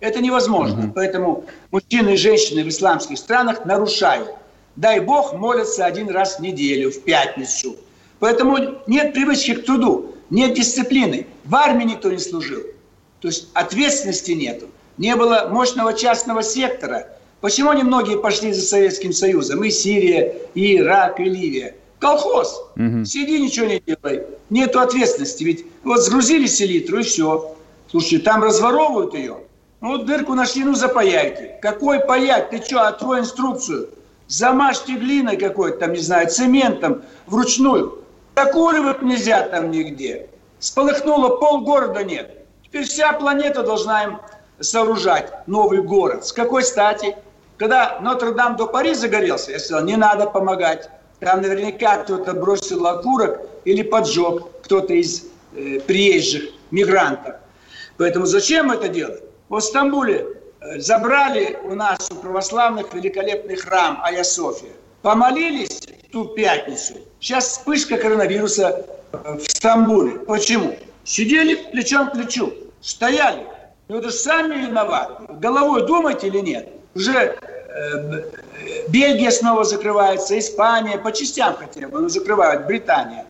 Это 0.04 0.20
невозможно. 0.20 0.84
Угу. 0.84 0.92
Поэтому 0.94 1.44
мужчины 1.70 2.10
и 2.10 2.16
женщины 2.18 2.62
в 2.62 2.68
исламских 2.68 3.16
странах 3.16 3.64
нарушают. 3.64 4.28
Дай 4.76 5.00
Бог 5.00 5.32
молятся 5.32 5.86
один 5.86 6.10
раз 6.10 6.36
в 6.36 6.40
неделю, 6.40 6.90
в 6.90 7.00
пятницу. 7.04 7.76
Поэтому 8.18 8.58
нет 8.86 9.14
привычки 9.14 9.54
к 9.54 9.64
труду, 9.64 10.14
нет 10.28 10.52
дисциплины. 10.52 11.26
В 11.46 11.54
армии 11.54 11.84
никто 11.84 12.10
не 12.10 12.18
служил. 12.18 12.60
То 13.20 13.28
есть 13.28 13.48
ответственности 13.54 14.32
нету. 14.32 14.66
Не 14.98 15.16
было 15.16 15.48
мощного 15.50 15.94
частного 15.94 16.42
сектора. 16.42 17.08
Почему 17.40 17.72
немногие 17.72 18.18
пошли 18.18 18.52
за 18.52 18.60
Советским 18.60 19.14
Союзом? 19.14 19.64
И 19.64 19.70
Сирия, 19.70 20.34
и 20.52 20.76
Ирак, 20.76 21.18
и 21.18 21.24
Ливия. 21.24 21.76
Колхоз. 21.98 22.62
Угу. 22.76 23.06
Сиди, 23.06 23.40
ничего 23.40 23.66
не 23.66 23.80
делай. 23.80 24.26
Нету 24.50 24.80
ответственности. 24.80 25.44
Ведь 25.44 25.64
вот 25.82 26.02
сгрузили 26.02 26.46
селитру, 26.46 26.98
и 26.98 27.02
все. 27.02 27.56
Слушайте, 27.90 28.18
там 28.18 28.42
разворовывают 28.42 29.14
ее 29.14 29.38
Ну, 29.84 29.98
дырку 29.98 30.32
нашли, 30.32 30.64
ну, 30.64 30.74
запаяйте. 30.74 31.58
Какой 31.60 32.00
паять? 32.00 32.48
Ты 32.48 32.62
что, 32.64 32.88
открой 32.88 33.20
инструкцию. 33.20 33.90
Замажьте 34.28 34.94
глиной 34.94 35.36
какой-то, 35.36 35.76
там, 35.76 35.92
не 35.92 35.98
знаю, 35.98 36.30
цементом, 36.30 37.02
вручную. 37.26 38.02
Докуривать 38.34 39.02
нельзя 39.02 39.42
там 39.42 39.70
нигде. 39.70 40.30
Сполыхнуло, 40.58 41.36
полгорода 41.36 42.02
нет. 42.02 42.46
Теперь 42.62 42.84
вся 42.84 43.12
планета 43.12 43.62
должна 43.62 44.04
им 44.04 44.20
сооружать 44.58 45.46
новый 45.46 45.82
город. 45.82 46.24
С 46.24 46.32
какой 46.32 46.62
стати? 46.62 47.14
Когда 47.58 48.00
Нотр-Дам 48.00 48.56
до 48.56 48.66
Пари 48.66 48.94
загорелся, 48.94 49.52
я 49.52 49.58
сказал, 49.58 49.84
не 49.84 49.96
надо 49.96 50.24
помогать. 50.24 50.88
Там 51.20 51.42
наверняка 51.42 51.98
кто-то 51.98 52.32
бросил 52.32 52.86
окурок 52.86 53.38
или 53.66 53.82
поджег 53.82 54.44
кто-то 54.62 54.94
из 54.94 55.26
э, 55.54 55.80
приезжих 55.80 56.44
мигрантов. 56.70 57.34
Поэтому 57.98 58.24
зачем 58.24 58.70
это 58.70 58.88
делать? 58.88 59.24
В 59.50 59.60
Стамбуле 59.60 60.26
э, 60.60 60.78
забрали 60.78 61.58
у 61.64 61.74
нас 61.74 62.10
у 62.10 62.14
православных 62.14 62.94
великолепный 62.94 63.56
храм 63.56 64.00
Ая 64.02 64.24
София. 64.24 64.72
Помолились 65.02 65.82
ту 66.12 66.24
пятницу. 66.28 66.94
Сейчас 67.20 67.48
вспышка 67.48 67.98
коронавируса 67.98 68.86
э, 69.12 69.36
в 69.36 69.42
Стамбуле. 69.42 70.20
Почему? 70.20 70.76
Сидели 71.04 71.56
плечом 71.56 72.08
к 72.08 72.12
плечу, 72.12 72.54
стояли. 72.80 73.46
Ну 73.88 73.98
это 73.98 74.08
же 74.08 74.14
сами 74.14 74.66
виноваты. 74.66 75.30
Головой 75.34 75.86
думаете 75.86 76.28
или 76.28 76.38
нет? 76.38 76.70
Уже 76.94 77.12
э, 77.12 78.24
Бельгия 78.88 79.30
снова 79.30 79.64
закрывается, 79.64 80.38
Испания, 80.38 80.96
по 80.96 81.12
частям 81.12 81.54
хотя 81.54 81.86
бы, 81.88 82.00
но 82.00 82.08
закрывают, 82.08 82.64
Британия. 82.64 83.26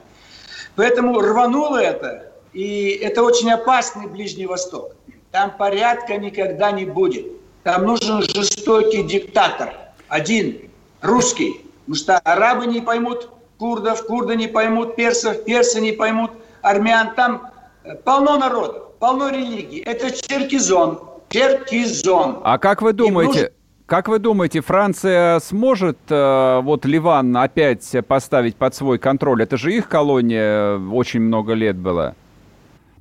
Поэтому 0.77 1.21
рвануло 1.21 1.79
это, 1.79 2.31
и 2.53 2.91
это 3.03 3.25
очень 3.25 3.51
опасный 3.51 4.07
Ближний 4.07 4.47
Восток. 4.47 4.94
Там 5.35 5.51
порядка 5.51 6.17
никогда 6.17 6.71
не 6.71 6.85
будет. 6.85 7.27
Там 7.65 7.87
нужен 7.87 8.23
жестокий 8.23 9.03
диктатор. 9.03 9.75
Один, 10.07 10.71
русский. 11.03 11.61
Потому 11.81 11.97
что 11.97 12.19
арабы 12.21 12.67
не 12.67 12.81
поймут 12.81 13.31
курдов, 13.59 14.07
курды 14.07 14.37
не 14.37 14.47
поймут 14.47 14.95
персов, 14.95 15.43
персы 15.43 15.81
не 15.81 15.91
поймут 15.91 16.31
армян. 16.63 17.17
Там 17.17 17.51
э, 17.83 17.97
полно 17.97 18.39
народов, 18.39 18.93
полно 19.01 19.31
религий. 19.31 19.81
Это 19.81 20.13
черкизон. 20.13 21.01
Черкизон. 21.31 22.41
А 22.45 22.59
как 22.59 22.81
вы 22.81 22.93
думаете, 22.93 23.33
нужно... 23.33 23.51
как 23.87 24.07
вы 24.07 24.21
думаете, 24.21 24.61
Франция 24.61 25.41
сможет 25.41 25.99
э, 26.11 26.61
вот 26.63 26.85
Ливан 26.85 27.37
опять 27.37 27.93
поставить 28.07 28.55
под 28.55 28.77
свой 28.77 29.01
контроль? 29.01 29.43
Это 29.43 29.57
же 29.57 29.75
их 29.75 29.89
колония 29.89 30.77
э, 30.77 30.89
очень 30.93 31.23
много 31.23 31.55
лет 31.55 31.75
была. 31.75 32.15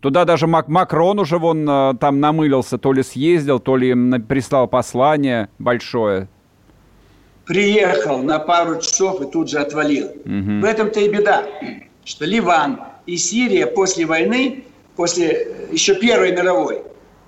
Туда 0.04 0.26
даже 0.26 0.48
Мак 0.48 0.68
Макрон 0.68 1.18
уже 1.20 1.38
вон 1.38 1.66
э, 1.68 1.94
там 1.98 2.20
намылился, 2.20 2.78
то 2.78 2.92
ли 2.92 3.04
съездил, 3.04 3.62
то 3.62 3.78
ли 3.78 3.96
прислал 4.20 4.68
послание 4.68 5.48
большое. 5.60 6.28
Приехал 7.46 8.22
на 8.22 8.40
пару 8.40 8.82
часов 8.82 9.22
и 9.22 9.32
тут 9.32 9.50
же 9.50 9.60
отвалил. 9.60 10.08
Угу. 10.08 10.60
В 10.62 10.66
этом-то 10.66 11.00
и 11.00 11.08
беда, 11.08 11.46
что 12.04 12.26
Ливан 12.26 12.82
и 13.06 13.16
Сирия 13.16 13.66
после 13.66 14.06
войны, 14.06 14.66
после 14.98 15.28
э, 15.28 15.68
еще 15.72 15.96
Первой 15.96 16.34
мировой, 16.34 16.82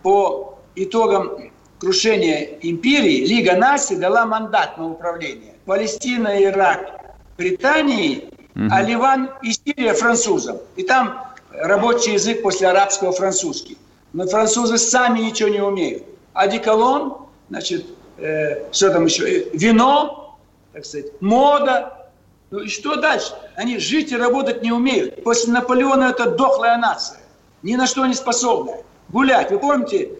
по 0.03 0.59
итогам 0.75 1.31
крушения 1.79 2.59
империи, 2.61 3.25
Лига 3.25 3.55
наций 3.55 3.95
дала 3.95 4.25
мандат 4.25 4.77
на 4.77 4.89
управление. 4.89 5.53
Палестина, 5.65 6.43
Ирак, 6.43 7.15
Британии, 7.37 8.25
угу. 8.53 8.65
а 8.69 8.81
Ливан 8.81 9.29
и 9.41 9.53
Сирия 9.53 9.93
французам. 9.93 10.57
И 10.75 10.83
там 10.83 11.24
рабочий 11.61 12.13
язык 12.13 12.41
после 12.41 12.67
арабского 12.67 13.11
французский. 13.11 13.77
Но 14.13 14.25
французы 14.27 14.77
сами 14.77 15.19
ничего 15.19 15.49
не 15.49 15.61
умеют. 15.61 16.03
Одеколон, 16.33 17.17
значит, 17.49 17.85
э, 18.17 18.71
что 18.71 18.91
там 18.91 19.05
еще, 19.05 19.27
э, 19.27 19.49
вино, 19.53 20.37
так 20.73 20.85
сказать, 20.85 21.07
мода. 21.21 22.09
Ну 22.51 22.59
и 22.59 22.67
что 22.67 22.95
дальше? 22.95 23.33
Они 23.55 23.77
жить 23.77 24.11
и 24.11 24.17
работать 24.17 24.61
не 24.61 24.71
умеют. 24.71 25.23
После 25.23 25.51
Наполеона 25.51 26.05
это 26.11 26.31
дохлая 26.31 26.77
нация. 26.77 27.19
Ни 27.63 27.75
на 27.75 27.87
что 27.87 28.05
не 28.05 28.13
способная. 28.13 28.83
Гулять. 29.09 29.51
Вы 29.51 29.59
помните, 29.59 30.11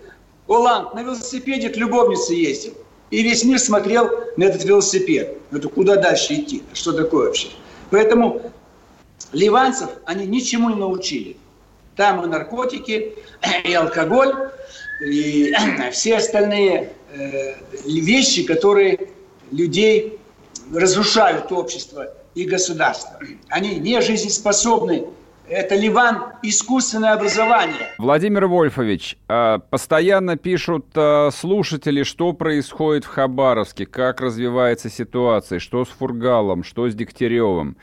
Оланд 0.48 0.94
на 0.94 1.04
велосипеде 1.04 1.70
к 1.70 1.78
любовнице 1.78 2.34
ездил. 2.34 2.74
И 3.12 3.22
весь 3.22 3.44
мир 3.44 3.60
смотрел 3.60 4.10
на 4.38 4.46
этот 4.46 4.64
велосипед. 4.66 5.38
Это 5.52 5.70
куда 5.70 5.96
дальше 5.96 6.36
идти? 6.36 6.64
Что 6.74 6.92
такое 6.92 7.28
вообще? 7.28 7.50
Поэтому 7.92 8.42
ливанцев 9.32 9.90
они 10.06 10.26
ничему 10.26 10.70
не 10.70 10.76
научили. 10.76 11.38
Там 11.96 12.24
и 12.24 12.28
наркотики, 12.28 13.14
и 13.64 13.74
алкоголь, 13.74 14.34
и 15.02 15.54
все 15.92 16.18
остальные 16.18 16.92
э, 17.14 17.56
вещи, 17.86 18.44
которые 18.44 19.10
людей 19.52 20.20
разрушают 20.74 21.52
общество 21.52 22.14
и 22.34 22.46
государство. 22.46 23.20
Они 23.50 23.76
не 23.76 24.02
жизнеспособны. 24.02 25.06
Это 25.48 25.76
Ливан 25.76 26.24
искусственное 26.42 27.14
образование. 27.14 27.94
Владимир 28.00 28.48
Вольфович, 28.48 29.16
а, 29.28 29.60
постоянно 29.60 30.38
пишут 30.38 30.88
а, 30.96 31.30
слушатели, 31.32 32.02
что 32.02 32.34
происходит 32.34 33.06
в 33.06 33.10
Хабаровске, 33.10 33.86
как 33.86 34.22
развивается 34.22 34.90
ситуация, 34.90 35.60
что 35.60 35.86
с 35.86 35.90
Фургалом, 35.90 36.64
что 36.64 36.90
с 36.90 36.96
Дегтяревым. 36.96 37.78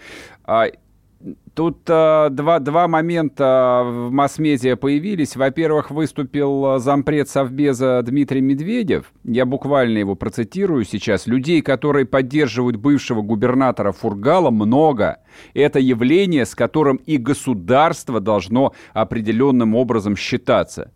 Тут 1.54 1.80
э, 1.88 2.28
два, 2.30 2.58
два 2.58 2.88
момента 2.88 3.82
в 3.84 4.10
масс-медиа 4.10 4.76
появились. 4.76 5.36
Во-первых, 5.36 5.90
выступил 5.90 6.78
зампред 6.78 7.28
Совбеза 7.28 8.02
Дмитрий 8.02 8.40
Медведев. 8.40 9.12
Я 9.22 9.44
буквально 9.44 9.98
его 9.98 10.14
процитирую 10.14 10.84
сейчас. 10.84 11.26
Людей, 11.26 11.62
которые 11.62 12.06
поддерживают 12.06 12.76
бывшего 12.76 13.22
губернатора 13.22 13.92
Фургала, 13.92 14.50
много. 14.50 15.18
Это 15.54 15.78
явление, 15.78 16.46
с 16.46 16.54
которым 16.54 16.96
и 16.96 17.18
государство 17.18 18.18
должно 18.18 18.72
определенным 18.92 19.74
образом 19.74 20.16
считаться. 20.16 20.90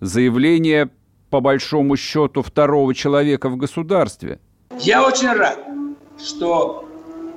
Заявление, 0.00 0.90
по 1.30 1.40
большому 1.40 1.96
счету, 1.96 2.42
второго 2.42 2.94
человека 2.94 3.48
в 3.48 3.56
государстве. 3.56 4.40
Я 4.80 5.06
очень 5.06 5.32
рад, 5.32 5.58
что 6.18 6.85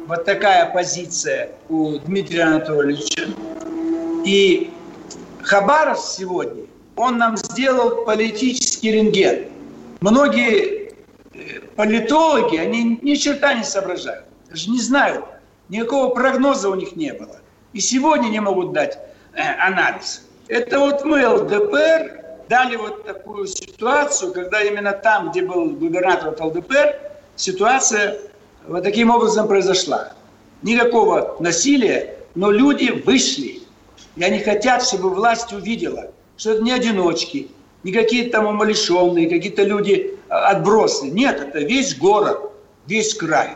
вот 0.10 0.26
такая 0.26 0.66
позиция 0.72 1.52
у 1.70 2.00
Дмитрия 2.00 2.46
Анатольевича. 2.46 3.28
И 4.26 4.74
Хабаров 5.44 6.00
сегодня, 6.00 6.66
он 6.96 7.20
нам 7.20 7.38
сделал 7.38 8.06
политический 8.06 8.92
рентген. 8.92 9.46
Многие 10.02 10.94
э, 11.34 11.60
политологи, 11.76 12.58
они 12.58 12.98
ни 13.04 13.14
черта 13.16 13.54
не 13.54 13.64
соображают, 13.64 14.26
даже 14.50 14.72
не 14.72 14.82
знают, 14.82 15.26
никакого 15.70 16.14
прогноза 16.16 16.70
у 16.70 16.76
них 16.76 16.96
не 16.96 17.14
было. 17.14 17.40
И 17.74 17.80
сегодня 17.80 18.30
не 18.30 18.40
могут 18.40 18.74
дать 18.74 18.98
э, 19.36 19.42
анализ. 19.60 20.24
Это 20.48 20.80
вот 20.80 21.06
мы, 21.06 21.28
ЛДПР, 21.28 22.26
дали 22.50 22.78
вот 22.78 23.06
такую 23.06 23.46
ситуацию, 23.46 24.34
когда 24.34 24.64
именно 24.64 24.94
там, 24.94 25.30
где 25.30 25.44
был 25.44 25.70
губернатор 25.70 26.36
ЛДПР, 26.44 26.96
ситуация 27.36 28.18
вот 28.70 28.84
таким 28.84 29.10
образом 29.10 29.48
произошла. 29.48 30.14
Никакого 30.62 31.36
насилия, 31.40 32.16
но 32.36 32.52
люди 32.52 32.92
вышли. 33.06 33.60
И 34.16 34.24
они 34.24 34.40
хотят, 34.40 34.84
чтобы 34.84 35.10
власть 35.10 35.54
увидела, 35.54 36.12
что 36.38 36.52
это 36.52 36.62
не 36.62 36.72
одиночки, 36.72 37.50
не 37.84 37.92
какие-то 37.92 38.32
там 38.32 38.48
умалишенные, 38.48 39.30
какие-то 39.30 39.64
люди 39.64 40.14
а, 40.30 40.50
отбросы. 40.50 41.08
Нет, 41.08 41.40
это 41.40 41.60
весь 41.60 41.98
город, 41.98 42.52
весь 42.88 43.14
край. 43.14 43.50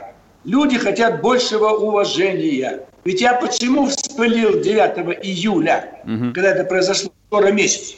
Люди 0.46 0.78
хотят 0.78 1.22
большего 1.22 1.70
уважения. 1.70 2.86
Ведь 3.04 3.22
я 3.22 3.34
почему 3.34 3.88
вспылил 3.88 4.62
9 4.62 5.26
июля, 5.26 6.02
угу. 6.04 6.34
когда 6.34 6.52
это 6.52 6.64
произошло 6.64 7.12
скоро 7.28 7.52
месяц? 7.52 7.98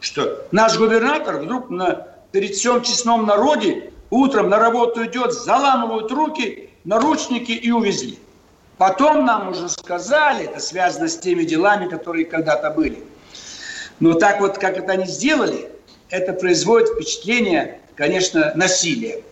Что 0.00 0.46
наш 0.50 0.78
губернатор 0.78 1.38
вдруг 1.38 1.70
на, 1.70 2.08
перед 2.32 2.54
всем 2.54 2.82
честном 2.82 3.26
народе 3.26 3.90
утром 4.10 4.48
на 4.48 4.58
работу 4.58 5.04
идет, 5.04 5.32
заламывают 5.32 6.10
руки, 6.10 6.70
наручники 6.84 7.52
и 7.52 7.70
увезли. 7.70 8.18
Потом 8.78 9.24
нам 9.24 9.48
уже 9.48 9.68
сказали, 9.68 10.44
это 10.44 10.60
связано 10.60 11.08
с 11.08 11.18
теми 11.18 11.44
делами, 11.44 11.88
которые 11.88 12.26
когда-то 12.26 12.70
были. 12.70 13.02
Но 14.00 14.14
так 14.14 14.40
вот, 14.40 14.58
как 14.58 14.76
это 14.76 14.92
они 14.92 15.06
сделали, 15.06 15.70
это 16.10 16.32
производит 16.34 16.90
впечатление, 16.90 17.80
конечно, 17.94 18.52
насилия. 18.54 19.22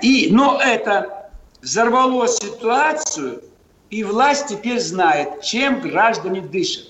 И, 0.00 0.28
но 0.30 0.60
это 0.62 1.30
взорвало 1.60 2.28
ситуацию, 2.28 3.42
и 3.90 4.04
власть 4.04 4.46
теперь 4.48 4.80
знает, 4.80 5.42
чем 5.42 5.80
граждане 5.80 6.40
дышат. 6.40 6.86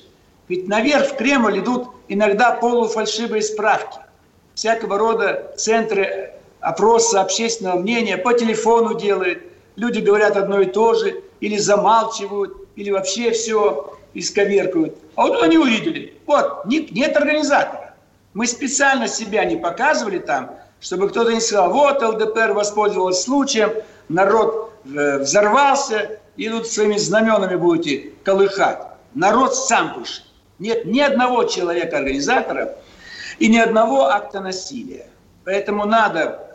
Ведь 0.48 0.68
наверх 0.68 1.12
в 1.12 1.16
Кремль 1.16 1.58
идут 1.58 1.88
иногда 2.08 2.52
полуфальшивые 2.52 3.42
справки. 3.42 3.98
Всякого 4.54 4.98
рода 4.98 5.54
центры 5.56 6.34
опроса 6.68 7.22
общественного 7.22 7.78
мнения 7.78 8.18
по 8.18 8.34
телефону 8.34 8.94
делают. 8.94 9.42
Люди 9.76 10.00
говорят 10.00 10.36
одно 10.36 10.60
и 10.60 10.66
то 10.66 10.92
же, 10.92 11.22
или 11.40 11.56
замалчивают, 11.56 12.68
или 12.76 12.90
вообще 12.90 13.30
все 13.30 13.94
исковеркают. 14.12 14.98
А 15.14 15.28
вот 15.28 15.42
они 15.42 15.56
увидели, 15.56 16.14
вот, 16.26 16.66
нет, 16.66 16.92
нет 16.92 17.16
организатора. 17.16 17.94
Мы 18.34 18.46
специально 18.46 19.08
себя 19.08 19.46
не 19.46 19.56
показывали 19.56 20.18
там, 20.18 20.56
чтобы 20.80 21.08
кто-то 21.08 21.32
не 21.32 21.40
сказал, 21.40 21.72
вот 21.72 22.02
ЛДПР 22.02 22.52
воспользовалась 22.52 23.22
случаем, 23.22 23.72
народ 24.10 24.72
э, 24.84 25.18
взорвался, 25.18 26.20
и 26.36 26.50
тут 26.50 26.66
своими 26.66 26.98
знаменами 26.98 27.56
будете 27.56 28.10
колыхать. 28.24 28.82
Народ 29.14 29.56
сам 29.56 29.94
пишет. 29.94 30.24
Нет 30.58 30.84
ни 30.84 31.00
одного 31.00 31.44
человека-организатора 31.44 32.76
и 33.38 33.48
ни 33.48 33.56
одного 33.56 34.04
акта 34.04 34.40
насилия. 34.40 35.06
Поэтому 35.44 35.86
надо 35.86 36.47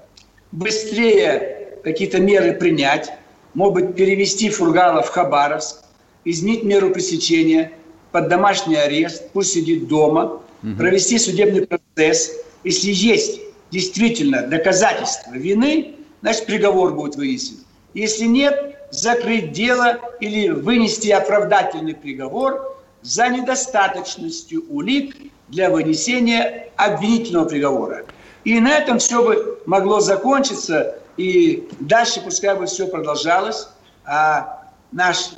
быстрее 0.53 1.79
какие-то 1.83 2.19
меры 2.19 2.53
принять, 2.53 3.11
может 3.53 3.73
быть, 3.73 3.95
перевести 3.95 4.49
Фургала 4.49 5.01
в 5.01 5.09
Хабаровск, 5.09 5.83
изменить 6.23 6.63
меру 6.63 6.91
пресечения 6.91 7.71
под 8.11 8.29
домашний 8.29 8.75
арест, 8.75 9.29
пусть 9.33 9.53
сидит 9.53 9.87
дома, 9.87 10.41
угу. 10.63 10.75
провести 10.77 11.17
судебный 11.17 11.67
процесс. 11.67 12.31
Если 12.63 12.91
есть 12.91 13.41
действительно 13.71 14.43
доказательства 14.43 15.33
вины, 15.33 15.95
значит, 16.21 16.45
приговор 16.45 16.93
будет 16.93 17.15
вынесен. 17.15 17.57
Если 17.93 18.25
нет, 18.25 18.75
закрыть 18.91 19.51
дело 19.51 19.99
или 20.21 20.49
вынести 20.49 21.09
оправдательный 21.09 21.95
приговор 21.95 22.77
за 23.01 23.27
недостаточностью 23.27 24.63
улик 24.69 25.15
для 25.49 25.69
вынесения 25.69 26.69
обвинительного 26.77 27.49
приговора. 27.49 28.05
И 28.43 28.59
на 28.59 28.77
этом 28.77 28.99
все 28.99 29.23
бы 29.23 29.59
могло 29.65 29.99
закончиться, 29.99 30.97
и 31.17 31.67
дальше 31.79 32.21
пускай 32.21 32.55
бы 32.55 32.65
все 32.65 32.87
продолжалось, 32.87 33.69
а 34.05 34.69
наш 34.91 35.31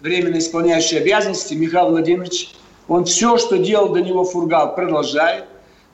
временно 0.00 0.38
исполняющий 0.38 0.98
обязанности 0.98 1.54
Михаил 1.54 1.90
Владимирович, 1.90 2.50
он 2.86 3.04
все, 3.04 3.38
что 3.38 3.58
делал 3.58 3.90
до 3.90 4.00
него 4.00 4.24
Фургал, 4.24 4.74
продолжает, 4.74 5.44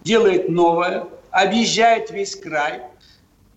делает 0.02 0.48
новое, 0.48 1.06
объезжает 1.30 2.10
весь 2.10 2.36
край. 2.36 2.82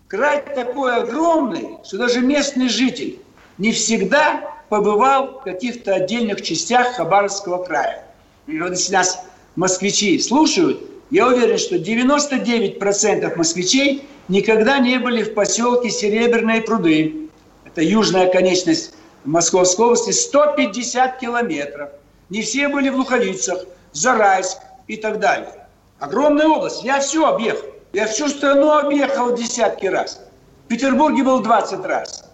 Край 0.07 0.43
такой 0.55 0.97
огромный, 0.97 1.77
что 1.83 1.97
даже 1.97 2.21
местный 2.21 2.69
житель 2.69 3.19
не 3.57 3.71
всегда 3.71 4.55
побывал 4.69 5.39
в 5.39 5.43
каких-то 5.43 5.95
отдельных 5.95 6.41
частях 6.41 6.95
Хабаровского 6.95 7.63
края. 7.63 8.05
И 8.47 8.59
вот 8.59 8.71
если 8.71 8.93
нас 8.93 9.23
москвичи 9.55 10.19
слушают, 10.19 10.79
я 11.09 11.27
уверен, 11.27 11.57
что 11.57 11.75
99% 11.75 13.35
москвичей 13.35 14.07
никогда 14.27 14.79
не 14.79 14.99
были 14.99 15.23
в 15.23 15.33
поселке 15.33 15.89
Серебряные 15.89 16.61
пруды. 16.61 17.29
Это 17.65 17.81
южная 17.81 18.27
конечность 18.27 18.93
Московской 19.23 19.85
области, 19.85 20.11
150 20.11 21.19
километров. 21.19 21.89
Не 22.29 22.41
все 22.41 22.67
были 22.67 22.89
в 22.89 22.95
Луховицах, 22.97 23.65
Зарайск 23.93 24.57
и 24.87 24.97
так 24.97 25.19
далее. 25.19 25.67
Огромная 25.99 26.47
область. 26.47 26.83
Я 26.83 26.99
все 26.99 27.25
объехал. 27.25 27.67
Я 27.93 28.05
всю 28.07 28.27
страну 28.27 28.71
объехал 28.71 29.33
десятки 29.33 29.85
раз. 29.85 30.21
В 30.65 30.67
Петербурге 30.67 31.23
был 31.23 31.41
20 31.41 31.85
раз. 31.85 32.25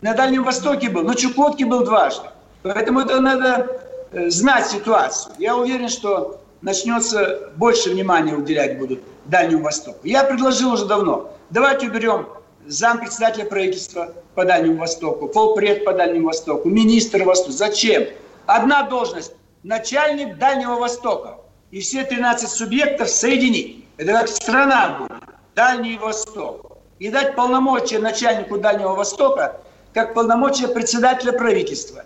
На 0.00 0.14
Дальнем 0.14 0.42
Востоке 0.42 0.88
был, 0.88 1.02
на 1.04 1.14
Чукотке 1.14 1.64
был 1.64 1.84
дважды. 1.84 2.26
Поэтому 2.62 3.00
это 3.00 3.20
надо 3.20 3.80
э, 4.10 4.30
знать 4.30 4.66
ситуацию. 4.66 5.34
Я 5.38 5.56
уверен, 5.56 5.88
что 5.88 6.41
начнется 6.62 7.50
больше 7.56 7.90
внимания 7.90 8.34
уделять 8.34 8.78
будут 8.78 9.00
Дальнему 9.26 9.64
Востоку. 9.64 9.98
Я 10.04 10.24
предложил 10.24 10.72
уже 10.72 10.86
давно. 10.86 11.34
Давайте 11.50 11.88
уберем 11.88 12.28
зампредседателя 12.66 13.44
правительства 13.44 14.14
по 14.34 14.44
Дальнему 14.44 14.78
Востоку, 14.78 15.28
полпред 15.28 15.84
по 15.84 15.92
Дальнему 15.92 16.28
Востоку, 16.28 16.68
министр 16.68 17.24
Востока. 17.24 17.52
Зачем? 17.52 18.04
Одна 18.46 18.84
должность– 18.84 19.34
начальник 19.62 20.38
Дальнего 20.38 20.76
Востока. 20.76 21.38
И 21.70 21.80
все 21.80 22.04
13 22.04 22.48
субъектов 22.48 23.08
соединить. 23.08 23.84
Это 23.96 24.12
как 24.12 24.28
страна 24.28 24.98
будет. 25.00 25.12
Дальний 25.54 25.98
Восток. 25.98 26.78
И 26.98 27.10
дать 27.10 27.34
полномочия 27.34 27.98
начальнику 27.98 28.58
Дальнего 28.58 28.94
Востока, 28.94 29.60
как 29.92 30.14
полномочия 30.14 30.68
председателя 30.68 31.32
правительства. 31.32 32.04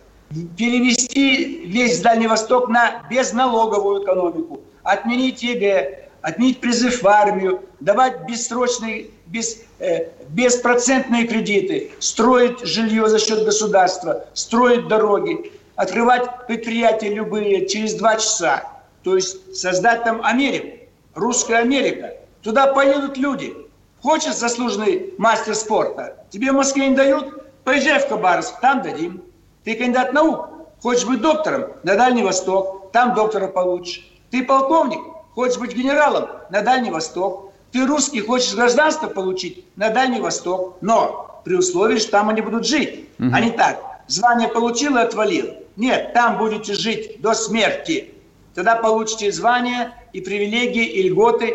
Перевести 0.57 1.67
весь 1.67 2.01
Дальний 2.01 2.27
Восток 2.27 2.69
на 2.69 3.03
безналоговую 3.09 4.03
экономику. 4.03 4.61
Отменить 4.83 5.43
ЕГЭ, 5.43 6.09
отменить 6.21 6.61
призыв 6.61 7.03
в 7.03 7.07
армию, 7.07 7.62
давать 7.81 8.27
бессрочные, 8.27 9.07
без, 9.27 9.62
э, 9.79 10.09
беспроцентные 10.31 11.27
кредиты, 11.27 11.93
строить 12.01 12.61
жилье 12.61 13.09
за 13.09 13.19
счет 13.19 13.45
государства, 13.45 14.27
строить 14.35 14.89
дороги, 14.89 15.53
открывать 15.77 16.47
предприятия 16.47 17.15
любые 17.15 17.67
через 17.69 17.95
два 17.95 18.17
часа. 18.17 18.65
То 19.05 19.15
есть 19.15 19.55
создать 19.55 20.03
там 20.03 20.21
Америку, 20.25 20.79
русская 21.15 21.59
Америка. 21.59 22.15
Туда 22.43 22.73
поедут 22.73 23.17
люди. 23.17 23.55
Хочешь 24.03 24.35
заслуженный 24.35 25.15
мастер 25.19 25.55
спорта? 25.55 26.25
Тебе 26.31 26.51
в 26.51 26.57
Москве 26.57 26.89
не 26.89 26.97
дают? 26.97 27.45
Поезжай 27.65 28.01
в 28.01 28.09
Хабаровск, 28.09 28.61
там 28.61 28.83
дадим. 28.83 29.23
Ты 29.66 29.74
кандидат 29.74 30.12
наук, 30.12 30.48
хочешь 30.81 31.05
быть 31.05 31.20
доктором? 31.20 31.72
На 31.83 31.96
Дальний 31.96 32.22
Восток, 32.22 32.92
там 32.92 33.14
доктора 33.14 33.48
получишь. 33.48 34.09
Ты 34.31 34.44
полковник, 34.44 35.00
хочешь 35.35 35.59
быть 35.59 35.74
генералом? 35.74 36.29
На 36.50 36.62
Дальний 36.62 36.92
Восток. 36.92 37.52
Ты 37.72 37.85
русский, 37.85 38.20
хочешь 38.20 38.55
гражданство 38.55 39.09
получить? 39.09 39.64
На 39.74 39.90
Дальний 39.90 40.20
Восток. 40.20 40.76
Но 40.83 41.42
при 41.44 41.57
условии, 41.57 41.98
что 41.98 42.12
там 42.12 42.29
они 42.29 42.42
будут 42.42 42.64
жить. 42.64 43.09
Угу. 43.18 43.31
А 43.33 43.40
не 43.40 43.50
так. 43.50 43.83
Звание 44.07 44.46
получил 44.46 44.96
и 44.98 45.00
отвалил. 45.00 45.46
Нет, 45.74 46.12
там 46.14 46.38
будете 46.38 46.72
жить 46.72 47.20
до 47.20 47.35
смерти. 47.35 48.14
Тогда 48.55 48.76
получите 48.76 49.33
звание 49.33 49.90
и 50.12 50.20
привилегии, 50.20 50.87
и 50.87 51.09
льготы, 51.09 51.52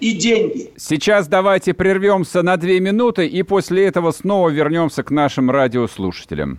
и 0.00 0.12
деньги. 0.12 0.72
Сейчас 0.78 1.28
давайте 1.28 1.74
прервемся 1.74 2.40
на 2.40 2.56
две 2.56 2.80
минуты 2.80 3.26
и 3.26 3.42
после 3.42 3.86
этого 3.86 4.10
снова 4.12 4.48
вернемся 4.48 5.02
к 5.02 5.10
нашим 5.10 5.50
радиослушателям. 5.50 6.58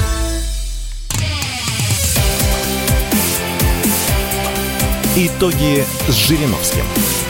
Итоги 5.13 5.83
с 6.07 6.13
Жириновским. 6.13 6.83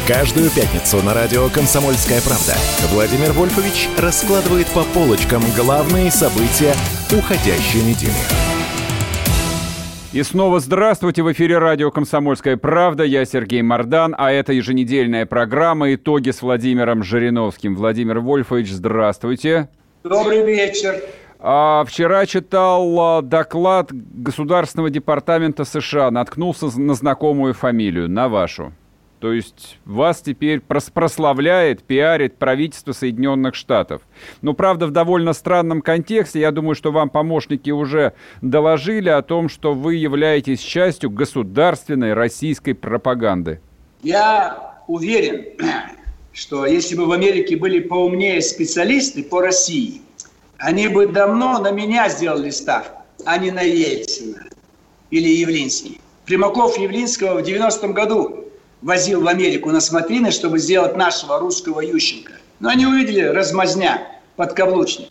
Каждую 0.08 0.52
пятницу 0.52 0.98
на 1.04 1.15
радио 1.15 1.50
«Комсомольская 1.50 2.22
правда» 2.22 2.54
Владимир 2.94 3.32
Вольфович 3.32 3.89
раскладывает 3.98 4.67
по 4.67 4.84
полочкам 4.84 5.41
главные 5.58 6.12
события 6.12 6.76
уходящей 7.12 7.82
недели. 7.82 8.13
И 10.13 10.22
снова 10.22 10.60
здравствуйте! 10.60 11.24
В 11.24 11.32
эфире 11.32 11.58
радио 11.58 11.89
«Комсомольская 11.89 12.56
правда». 12.56 13.04
Я 13.04 13.26
Сергей 13.26 13.63
Мордан, 13.63 14.13
а 14.15 14.32
это 14.32 14.54
еженедельная 14.54 15.26
программа 15.26 15.96
«Итоги 15.96 16.30
с 16.30 16.44
Владимиром 16.44 17.02
Жириновским». 17.02 17.76
Владимир 17.76 18.20
Вольфович, 18.20 18.70
здравствуйте! 18.70 19.70
Добрый 20.04 20.46
вечер! 20.46 21.02
А, 21.44 21.84
вчера 21.86 22.28
читал 22.28 23.00
а, 23.00 23.22
доклад 23.24 23.90
Государственного 23.92 24.92
департамента 24.92 25.66
США, 25.66 26.12
наткнулся 26.12 26.68
на 26.80 26.94
знакомую 26.94 27.56
фамилию, 27.56 28.08
на 28.08 28.30
вашу. 28.30 28.74
То 29.20 29.34
есть 29.34 29.80
вас 29.86 30.22
теперь 30.22 30.62
прославляет, 30.62 31.84
пиарит 31.84 32.38
правительство 32.38 32.92
Соединенных 32.92 33.56
Штатов. 33.56 34.02
Но, 34.42 34.54
правда, 34.54 34.88
в 34.88 34.92
довольно 34.92 35.34
странном 35.34 35.82
контексте. 35.82 36.40
Я 36.40 36.52
думаю, 36.52 36.74
что 36.74 36.92
вам 36.92 37.10
помощники 37.10 37.70
уже 37.70 38.14
доложили 38.42 39.10
о 39.10 39.22
том, 39.22 39.48
что 39.50 39.74
вы 39.74 39.96
являетесь 39.96 40.60
частью 40.60 41.12
государственной 41.12 42.14
российской 42.14 42.74
пропаганды. 42.74 43.62
Я 44.02 44.76
уверен, 44.88 45.46
что 46.34 46.66
если 46.66 46.96
бы 46.96 47.06
в 47.06 47.12
Америке 47.12 47.58
были 47.58 47.80
поумнее 47.80 48.42
специалисты 48.42 49.24
по 49.24 49.42
России, 49.42 50.02
они 50.62 50.88
бы 50.88 51.08
давно 51.08 51.60
на 51.60 51.71
меня 51.71 52.08
сделали 52.08 52.52
ставку, 52.52 53.02
а 53.26 53.38
не 53.38 53.52
на 53.52 53.62
Ельцина 53.62 54.45
или 55.10 55.28
Явлинский. 55.28 56.00
Примаков 56.26 56.78
Явлинского 56.78 57.41
в 57.41 57.43
90-м 57.43 57.93
году 57.93 58.45
возил 58.82 59.21
в 59.21 59.28
Америку 59.28 59.71
на 59.71 59.82
смотрины, 59.82 60.32
чтобы 60.32 60.60
сделать 60.60 60.95
нашего 60.95 61.39
русского 61.39 61.82
Ющенко. 61.82 62.34
Но 62.60 62.69
они 62.69 62.86
увидели 62.86 63.21
размазня 63.21 64.08
под 64.36 64.54
каблучник. 64.54 65.10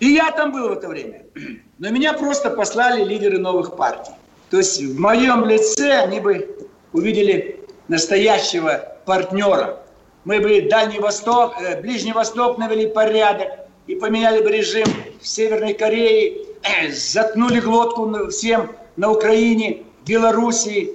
И 0.00 0.08
я 0.08 0.32
там 0.32 0.52
был 0.52 0.68
в 0.68 0.72
это 0.72 0.88
время. 0.88 1.22
Но 1.78 1.90
меня 1.90 2.12
просто 2.12 2.50
послали 2.50 3.04
лидеры 3.04 3.38
новых 3.38 3.76
партий. 3.76 4.12
То 4.50 4.58
есть 4.58 4.82
в 4.82 4.98
моем 4.98 5.44
лице 5.44 5.92
они 5.92 6.18
бы 6.18 6.68
увидели 6.92 7.60
настоящего 7.86 8.96
партнера. 9.06 9.78
Мы 10.24 10.40
бы 10.40 10.62
Дальний 10.68 10.98
Восток, 10.98 11.54
э, 11.60 11.80
Ближний 11.80 12.12
Восток 12.12 12.58
навели 12.58 12.88
порядок 12.88 13.61
и 13.86 13.94
поменяли 13.94 14.42
бы 14.42 14.50
режим 14.50 14.86
в 15.20 15.26
Северной 15.26 15.74
Корее, 15.74 16.46
заткнули 16.92 17.60
глотку 17.60 18.28
всем 18.28 18.70
на 18.96 19.10
Украине, 19.10 19.82
Белоруссии, 20.06 20.94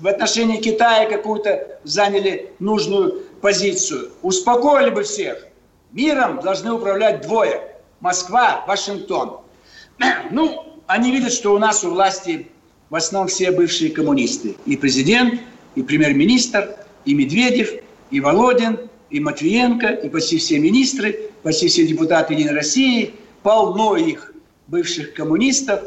в 0.00 0.06
отношении 0.06 0.60
Китая 0.60 1.08
какую-то 1.08 1.78
заняли 1.84 2.52
нужную 2.58 3.22
позицию. 3.40 4.10
Успокоили 4.22 4.90
бы 4.90 5.02
всех. 5.02 5.46
Миром 5.92 6.40
должны 6.40 6.72
управлять 6.72 7.22
двое. 7.22 7.76
Москва, 8.00 8.64
Вашингтон. 8.66 9.40
Ну, 10.30 10.74
они 10.86 11.10
видят, 11.10 11.32
что 11.32 11.54
у 11.54 11.58
нас 11.58 11.84
у 11.84 11.90
власти 11.90 12.48
в 12.90 12.94
основном 12.94 13.28
все 13.28 13.50
бывшие 13.50 13.90
коммунисты. 13.90 14.56
И 14.64 14.76
президент, 14.76 15.40
и 15.74 15.82
премьер-министр, 15.82 16.76
и 17.04 17.14
Медведев, 17.14 17.72
и 18.10 18.20
Володин, 18.20 18.78
и 19.10 19.20
Матвиенко, 19.20 19.88
и 19.88 20.08
почти 20.08 20.38
все 20.38 20.58
министры, 20.58 21.30
почти 21.42 21.68
все 21.68 21.86
депутаты 21.86 22.34
Единой 22.34 22.54
России, 22.54 23.14
полно 23.42 23.96
их 23.96 24.32
бывших 24.66 25.14
коммунистов. 25.14 25.82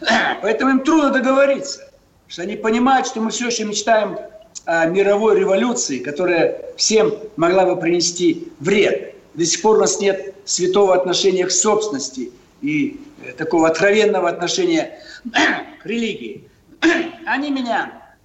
Поэтому 0.42 0.72
им 0.72 0.80
трудно 0.80 1.10
договориться, 1.10 1.92
что 2.28 2.42
они 2.42 2.56
понимают, 2.56 3.06
что 3.06 3.20
мы 3.20 3.30
все 3.30 3.46
еще 3.46 3.64
мечтаем 3.64 4.18
о 4.64 4.86
мировой 4.86 5.38
революции, 5.38 5.98
которая 5.98 6.62
всем 6.76 7.14
могла 7.36 7.66
бы 7.66 7.80
принести 7.80 8.48
вред. 8.60 9.14
До 9.34 9.44
сих 9.44 9.62
пор 9.62 9.76
у 9.76 9.80
нас 9.80 10.00
нет 10.00 10.34
святого 10.44 10.94
отношения 10.94 11.46
к 11.46 11.50
собственности 11.50 12.30
и 12.62 13.00
э, 13.22 13.32
такого 13.32 13.68
откровенного 13.68 14.28
отношения 14.28 14.98
к 15.82 15.86
религии. 15.86 16.48
Они 17.26 17.50
меня 17.50 18.16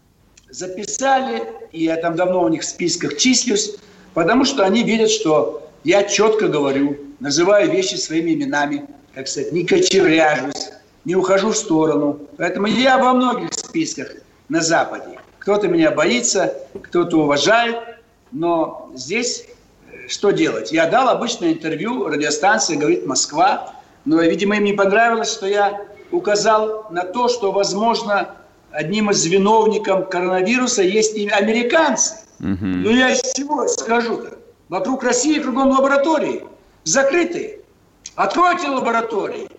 записали, 0.49 1.43
и 1.71 1.83
я 1.83 1.97
там 1.97 2.15
давно 2.15 2.43
у 2.43 2.47
них 2.47 2.61
в 2.61 2.65
списках 2.65 3.17
числюсь, 3.17 3.75
потому 4.13 4.45
что 4.45 4.65
они 4.65 4.83
видят, 4.83 5.09
что 5.09 5.69
я 5.83 6.03
четко 6.03 6.47
говорю, 6.47 6.97
называю 7.19 7.71
вещи 7.71 7.95
своими 7.95 8.33
именами, 8.33 8.85
как 9.13 9.27
сказать, 9.27 9.51
не 9.51 9.65
кочевряжусь, 9.65 10.69
не 11.05 11.15
ухожу 11.15 11.49
в 11.49 11.57
сторону. 11.57 12.19
Поэтому 12.37 12.67
я 12.67 12.97
во 12.97 13.13
многих 13.13 13.53
списках 13.53 14.09
на 14.49 14.61
Западе. 14.61 15.19
Кто-то 15.39 15.67
меня 15.67 15.91
боится, 15.91 16.53
кто-то 16.81 17.17
уважает, 17.17 17.77
но 18.31 18.91
здесь 18.93 19.45
э, 19.91 20.07
что 20.07 20.31
делать? 20.31 20.71
Я 20.71 20.87
дал 20.87 21.09
обычное 21.09 21.53
интервью, 21.53 22.07
радиостанция 22.07 22.77
говорит 22.77 23.05
«Москва», 23.05 23.73
но, 24.05 24.21
видимо, 24.21 24.57
им 24.57 24.63
не 24.63 24.73
понравилось, 24.73 25.31
что 25.31 25.47
я 25.47 25.81
указал 26.11 26.87
на 26.89 27.03
то, 27.03 27.27
что, 27.27 27.51
возможно, 27.51 28.35
одним 28.71 29.11
из 29.11 29.25
виновников 29.25 30.09
коронавируса 30.09 30.83
есть 30.83 31.15
и 31.15 31.27
американцы. 31.27 32.15
Ну 32.39 32.89
я 32.89 33.11
из 33.11 33.21
чего 33.33 33.67
скажу-то? 33.67 34.37
Вокруг 34.69 35.03
России 35.03 35.39
кругом 35.39 35.69
лаборатории. 35.71 36.43
Закрытые. 36.83 37.59
Откройте 38.15 38.69
лаборатории. 38.69 39.49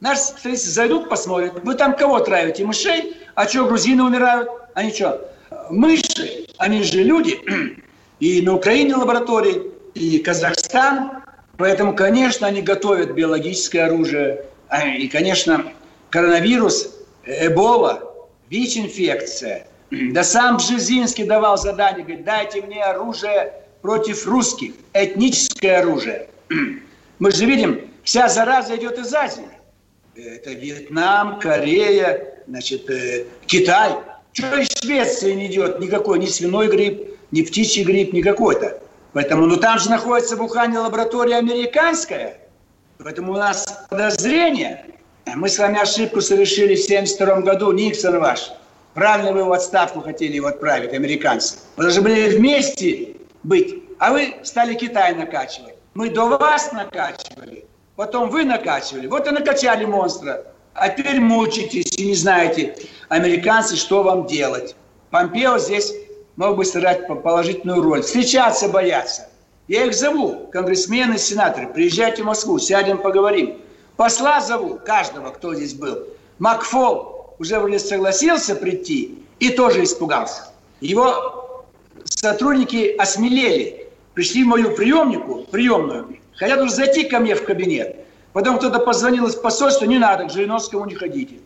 Наши 0.00 0.22
специалисты 0.22 0.70
зайдут, 0.70 1.08
посмотрят. 1.08 1.64
Вы 1.64 1.74
там 1.74 1.96
кого 1.96 2.20
травите? 2.20 2.64
Мышей? 2.64 3.16
А 3.34 3.46
что, 3.46 3.66
грузины 3.66 4.02
умирают? 4.02 4.48
Они 4.74 4.92
что? 4.92 5.30
Мыши, 5.70 6.46
они 6.58 6.82
же 6.82 7.02
люди. 7.02 7.38
И 8.20 8.42
на 8.42 8.54
Украине 8.54 8.94
лаборатории, 8.94 9.72
и 9.94 10.18
Казахстан. 10.18 11.22
Поэтому, 11.58 11.94
конечно, 11.94 12.46
они 12.46 12.62
готовят 12.62 13.12
биологическое 13.12 13.86
оружие. 13.86 14.46
А, 14.68 14.86
и, 14.86 15.06
конечно, 15.08 15.72
коронавирус, 16.10 16.94
Эбола, 17.26 18.14
ВИЧ-инфекция. 18.48 19.66
Да 20.12 20.24
сам 20.24 20.56
Бжезинский 20.56 21.24
давал 21.24 21.56
задание, 21.56 22.04
говорит, 22.04 22.24
дайте 22.24 22.62
мне 22.62 22.82
оружие 22.82 23.52
против 23.82 24.26
русских, 24.26 24.72
этническое 24.92 25.80
оружие. 25.80 26.28
Мы 27.18 27.30
же 27.30 27.46
видим, 27.46 27.80
вся 28.02 28.28
зараза 28.28 28.76
идет 28.76 28.98
из 28.98 29.14
Азии. 29.14 29.48
Это 30.14 30.52
Вьетнам, 30.52 31.38
Корея, 31.40 32.42
значит, 32.46 32.88
э, 32.90 33.26
Китай. 33.46 33.92
Что 34.32 34.56
из 34.58 34.68
Швеции 34.68 35.32
не 35.32 35.46
идет? 35.46 35.78
Никакой, 35.78 36.18
ни 36.18 36.26
свиной 36.26 36.68
грипп, 36.68 37.18
ни 37.30 37.42
птичий 37.42 37.84
грипп, 37.84 38.12
никакой-то. 38.12 38.80
Поэтому, 39.12 39.46
ну 39.46 39.56
там 39.56 39.78
же 39.78 39.88
находится 39.88 40.36
в 40.36 40.42
Ухане 40.42 40.78
лаборатория 40.78 41.36
американская. 41.36 42.38
Поэтому 42.98 43.32
у 43.32 43.36
нас 43.36 43.86
подозрение, 43.88 44.86
мы 45.34 45.48
с 45.48 45.58
вами 45.58 45.80
ошибку 45.80 46.20
совершили 46.20 46.74
в 46.74 46.84
1972 46.84 47.40
году, 47.40 47.72
Никсон 47.72 48.18
ваш. 48.20 48.50
Правильно 48.96 49.30
вы 49.34 49.44
в 49.44 49.52
отставку 49.52 50.00
хотели 50.00 50.36
его 50.36 50.46
отправить, 50.46 50.94
американцы. 50.94 51.58
Вы 51.76 51.82
должны 51.82 52.00
были 52.00 52.34
вместе 52.34 53.16
быть. 53.42 53.82
А 53.98 54.10
вы 54.10 54.36
стали 54.42 54.72
Китай 54.72 55.14
накачивать. 55.14 55.74
Мы 55.92 56.08
до 56.08 56.24
вас 56.24 56.72
накачивали, 56.72 57.66
потом 57.96 58.30
вы 58.30 58.46
накачивали. 58.46 59.06
Вот 59.06 59.26
и 59.26 59.30
накачали 59.32 59.84
монстра. 59.84 60.46
А 60.72 60.88
теперь 60.88 61.20
мучитесь 61.20 61.94
и 61.98 62.06
не 62.06 62.14
знаете, 62.14 62.74
американцы, 63.10 63.76
что 63.76 64.02
вам 64.02 64.26
делать. 64.26 64.74
Помпео 65.10 65.58
здесь 65.58 65.92
мог 66.36 66.56
бы 66.56 66.64
сыграть 66.64 67.06
положительную 67.06 67.82
роль. 67.82 68.00
Встречаться 68.00 68.66
боятся. 68.66 69.28
Я 69.68 69.84
их 69.84 69.94
зову, 69.94 70.48
конгрессмены, 70.50 71.18
сенаторы. 71.18 71.68
Приезжайте 71.68 72.22
в 72.22 72.26
Москву, 72.26 72.58
сядем, 72.58 72.96
поговорим. 72.96 73.60
Посла 73.98 74.40
зову, 74.40 74.80
каждого, 74.82 75.32
кто 75.32 75.54
здесь 75.54 75.74
был. 75.74 75.98
Макфол 76.38 77.15
уже 77.38 77.58
вроде 77.58 77.78
согласился 77.78 78.54
прийти 78.54 79.18
и 79.38 79.50
тоже 79.50 79.84
испугался. 79.84 80.50
Его 80.80 81.64
сотрудники 82.04 82.94
осмелели, 82.96 83.88
пришли 84.14 84.44
в 84.44 84.46
мою 84.46 84.74
приемнику, 84.74 85.46
приемную, 85.50 86.18
хотят 86.36 86.60
уже 86.60 86.72
зайти 86.72 87.04
ко 87.04 87.18
мне 87.18 87.34
в 87.34 87.44
кабинет. 87.44 87.96
Потом 88.32 88.58
кто-то 88.58 88.80
позвонил 88.80 89.26
из 89.26 89.34
посольства, 89.34 89.86
не 89.86 89.98
надо, 89.98 90.26
к 90.26 90.30
Жириновскому 90.30 90.84
не 90.84 90.94
ходите. 90.94 91.36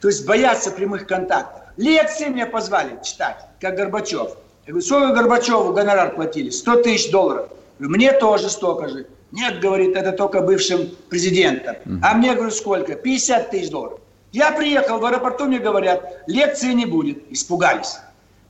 То 0.00 0.08
есть 0.08 0.26
боятся 0.26 0.70
прямых 0.70 1.06
контактов. 1.06 1.62
Лекции 1.76 2.28
меня 2.28 2.46
позвали 2.46 2.98
читать, 3.02 3.38
как 3.60 3.76
Горбачев. 3.76 4.30
Я 4.66 4.72
говорю, 4.72 4.84
сколько 4.84 5.14
Горбачеву 5.14 5.72
гонорар 5.72 6.14
платили? 6.14 6.50
100 6.50 6.82
тысяч 6.82 7.10
долларов. 7.10 7.48
Мне 7.78 8.12
тоже 8.12 8.50
столько 8.50 8.88
же. 8.88 9.06
Нет, 9.30 9.60
говорит, 9.60 9.96
это 9.96 10.12
только 10.12 10.42
бывшим 10.42 10.90
президентом. 11.08 11.76
А 12.02 12.14
мне, 12.14 12.34
говорю, 12.34 12.50
сколько? 12.50 12.94
50 12.94 13.50
тысяч 13.50 13.70
долларов. 13.70 13.98
Я 14.32 14.52
приехал 14.52 14.98
в 14.98 15.04
аэропорту, 15.04 15.44
мне 15.44 15.58
говорят, 15.58 16.22
лекции 16.26 16.72
не 16.72 16.86
будет. 16.86 17.22
Испугались. 17.30 17.98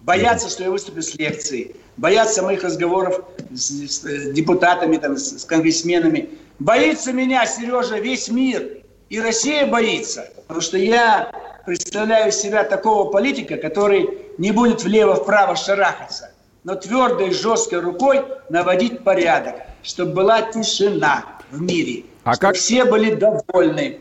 Боятся, 0.00 0.48
что 0.48 0.62
я 0.64 0.70
выступлю 0.70 1.02
с 1.02 1.14
лекцией. 1.14 1.76
Боятся 1.96 2.42
моих 2.42 2.64
разговоров 2.64 3.20
с, 3.52 3.70
с 3.70 4.04
э, 4.04 4.32
депутатами, 4.32 4.96
там, 4.96 5.16
с, 5.16 5.38
с 5.40 5.44
конгрессменами. 5.44 6.30
Боится 6.58 7.12
меня, 7.12 7.46
Сережа, 7.46 7.98
весь 7.98 8.28
мир. 8.28 8.78
И 9.10 9.20
Россия 9.20 9.66
боится. 9.66 10.28
Потому 10.36 10.60
что 10.60 10.78
я 10.78 11.32
представляю 11.66 12.32
себя 12.32 12.64
такого 12.64 13.10
политика, 13.10 13.56
который 13.56 14.08
не 14.38 14.50
будет 14.50 14.82
влево-вправо 14.82 15.54
шарахаться, 15.54 16.32
но 16.64 16.74
твердой, 16.74 17.32
жесткой 17.32 17.80
рукой 17.80 18.24
наводить 18.48 19.04
порядок 19.04 19.56
чтобы 19.82 20.12
была 20.12 20.42
тишина 20.42 21.24
в 21.50 21.60
мире, 21.60 22.04
а 22.24 22.34
чтобы 22.34 22.52
как... 22.52 22.56
все 22.56 22.84
были 22.84 23.14
довольны. 23.14 24.00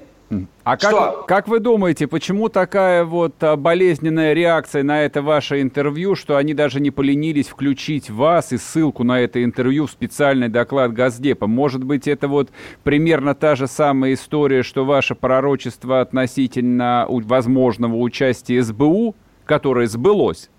А 0.63 0.77
как, 0.77 1.25
как 1.25 1.47
вы 1.47 1.59
думаете, 1.59 2.05
почему 2.07 2.47
такая 2.47 3.03
вот 3.03 3.33
а, 3.41 3.55
болезненная 3.55 4.33
реакция 4.33 4.83
на 4.83 5.01
это 5.01 5.23
ваше 5.23 5.59
интервью, 5.59 6.15
что 6.15 6.37
они 6.37 6.53
даже 6.53 6.79
не 6.79 6.91
поленились 6.91 7.47
включить 7.47 8.11
вас 8.11 8.51
и 8.53 8.57
ссылку 8.57 9.03
на 9.03 9.19
это 9.19 9.43
интервью 9.43 9.87
в 9.87 9.91
специальный 9.91 10.49
доклад 10.49 10.93
Газдепа? 10.93 11.47
Может 11.47 11.83
быть, 11.83 12.07
это 12.07 12.27
вот 12.27 12.49
примерно 12.83 13.33
та 13.33 13.55
же 13.55 13.65
самая 13.65 14.13
история, 14.13 14.61
что 14.61 14.85
ваше 14.85 15.15
пророчество 15.15 15.99
относительно 15.99 17.07
возможного 17.09 17.95
участия 17.95 18.61
СБУ, 18.61 19.15
которое 19.45 19.87
сбылось? 19.87 20.51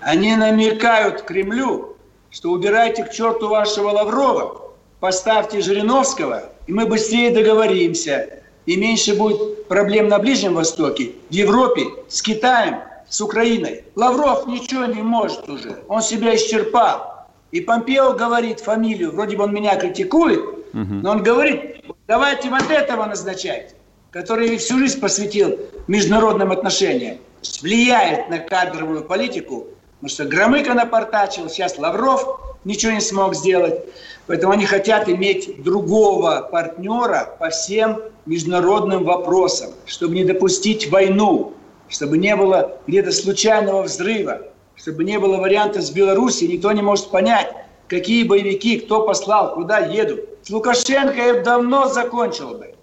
Они 0.00 0.36
намекают 0.36 1.22
Кремлю, 1.22 1.96
что 2.30 2.52
убирайте 2.52 3.02
к 3.02 3.10
черту 3.10 3.48
вашего 3.48 3.88
Лаврова, 3.88 4.70
поставьте 5.00 5.60
Жириновского, 5.60 6.52
и 6.68 6.72
мы 6.72 6.86
быстрее 6.86 7.32
договоримся. 7.32 8.44
И 8.68 8.76
меньше 8.76 9.14
будет 9.14 9.66
проблем 9.66 10.08
на 10.08 10.18
Ближнем 10.18 10.52
Востоке, 10.52 11.12
в 11.30 11.32
Европе, 11.32 11.84
с 12.06 12.20
Китаем, 12.20 12.80
с 13.08 13.18
Украиной. 13.22 13.84
Лавров 13.96 14.46
ничего 14.46 14.84
не 14.84 15.00
может 15.00 15.48
уже, 15.48 15.78
он 15.88 16.02
себя 16.02 16.36
исчерпал. 16.36 17.28
И 17.50 17.62
Помпео 17.62 18.12
говорит 18.12 18.60
фамилию, 18.60 19.12
вроде 19.12 19.38
бы 19.38 19.44
он 19.44 19.54
меня 19.54 19.74
критикует, 19.76 20.40
угу. 20.40 20.58
но 20.74 21.12
он 21.12 21.22
говорит, 21.22 21.82
давайте 22.06 22.50
вот 22.50 22.70
этого 22.70 23.06
назначать, 23.06 23.74
который 24.10 24.58
всю 24.58 24.78
жизнь 24.78 25.00
посвятил 25.00 25.58
международным 25.86 26.52
отношениям, 26.52 27.16
влияет 27.62 28.28
на 28.28 28.38
кадровую 28.38 29.02
политику, 29.02 29.68
Потому 30.00 30.10
что 30.10 30.24
Громыко 30.26 30.74
напортачил, 30.74 31.48
сейчас 31.48 31.76
Лавров 31.76 32.47
ничего 32.64 32.92
не 32.92 33.00
смог 33.00 33.34
сделать. 33.34 33.80
Поэтому 34.26 34.52
они 34.52 34.66
хотят 34.66 35.08
иметь 35.08 35.62
другого 35.62 36.48
партнера 36.52 37.34
по 37.38 37.48
всем 37.50 38.02
международным 38.26 39.04
вопросам, 39.04 39.70
чтобы 39.86 40.14
не 40.14 40.24
допустить 40.24 40.90
войну. 40.90 41.54
чтобы 41.88 42.18
не 42.18 42.36
было 42.36 42.78
где-то 42.86 43.10
случайного 43.12 43.82
взрыва, 43.82 44.42
чтобы 44.76 45.04
не 45.04 45.18
было 45.18 45.38
варианта 45.38 45.80
с 45.80 45.90
Беларуси, 45.90 46.44
никто 46.44 46.70
не 46.72 46.82
может 46.82 47.10
понять, 47.10 47.50
какие 47.88 48.24
боевики, 48.24 48.78
кто 48.80 49.06
послал, 49.06 49.54
куда 49.54 49.78
едут. 49.78 50.20
С 50.42 50.50
Лукашенко 50.50 51.14
я 51.14 51.40
давно 51.42 51.88
закончил 51.88 52.50
бы. 52.50 52.74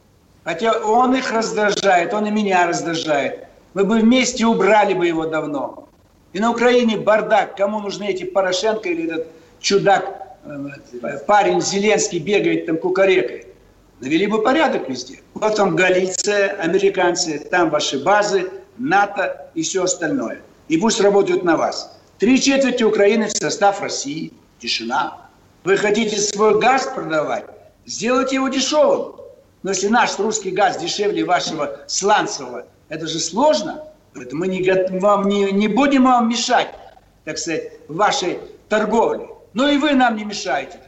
Хотя 0.44 0.74
он 0.80 1.16
их 1.16 1.32
раздражает, 1.32 2.14
он 2.14 2.28
и 2.28 2.32
меня 2.32 2.68
раздражает. 2.68 3.46
Мы 3.74 3.84
бы 3.84 4.00
вместе 4.00 4.46
убрали 4.46 4.94
бы 4.94 5.08
его 5.08 5.26
давно. 5.26 5.88
И 6.34 6.40
на 6.40 6.52
Украине 6.52 6.98
бардак. 6.98 7.56
Кому 7.56 7.80
нужны 7.80 8.06
эти 8.06 8.24
Порошенко 8.26 8.90
или 8.90 9.06
этот 9.06 9.28
чудак, 9.65 10.38
э, 10.45 11.17
парень 11.25 11.60
Зеленский 11.60 12.19
бегает 12.19 12.67
там 12.67 12.78
кукарекой? 12.78 13.47
Навели 13.99 14.28
бы 14.28 14.41
порядок 14.41 14.88
везде. 14.89 15.19
Вот 15.34 15.56
там 15.56 15.75
Галиция, 15.75 16.49
американцы, 16.62 17.39
там 17.39 17.69
ваши 17.69 18.04
базы, 18.04 18.51
НАТО 18.78 19.49
и 19.56 19.63
все 19.63 19.84
остальное. 19.84 20.41
И 20.67 20.78
пусть 20.78 21.01
работают 21.01 21.43
на 21.43 21.58
вас. 21.58 21.97
Три 22.19 22.39
четверти 22.39 22.84
Украины 22.84 23.28
в 23.28 23.32
состав 23.32 23.82
России. 23.82 24.32
Тишина. 24.60 25.17
Вы 25.63 25.78
хотите 25.78 26.17
свой 26.17 26.60
газ 26.60 26.88
продавать? 26.93 27.45
Сделайте 27.86 28.36
его 28.36 28.49
дешевым. 28.49 29.15
Но 29.63 29.71
если 29.71 29.88
наш 29.88 30.19
русский 30.19 30.51
газ 30.51 30.78
дешевле 30.78 31.25
вашего 31.25 31.80
сланцевого, 31.88 32.65
это 32.89 33.08
же 33.08 33.19
сложно. 33.19 33.84
Поэтому 34.13 34.41
мы 34.41 34.47
не, 34.47 34.99
вам 34.99 35.28
не, 35.28 35.51
не 35.51 35.67
будем 35.67 36.04
вам 36.06 36.30
мешать, 36.30 36.69
так 37.25 37.38
сказать, 37.38 37.71
вашей 37.88 38.39
торговле. 38.69 39.28
Но 39.56 39.70
и 39.70 39.78
вы 39.78 39.94
нам 39.94 40.18
не 40.18 40.26
мешаете. 40.26 40.82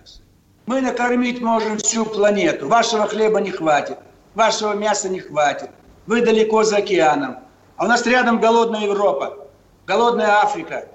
Мы 0.66 0.82
накормить 0.82 1.42
можем 1.42 1.78
всю 1.78 2.06
планету. 2.06 2.68
Вашего 2.68 3.08
хлеба 3.08 3.40
не 3.40 3.50
хватит, 3.50 3.98
вашего 4.36 4.74
мяса 4.74 5.08
не 5.08 5.22
хватит. 5.22 5.70
Вы 6.06 6.22
далеко 6.22 6.64
за 6.64 6.78
океаном. 6.78 7.38
А 7.78 7.86
у 7.86 7.88
нас 7.88 8.06
рядом 8.06 8.42
голодная 8.42 8.82
Европа, 8.82 9.48
голодная 9.86 10.42
Африка, 10.42 10.90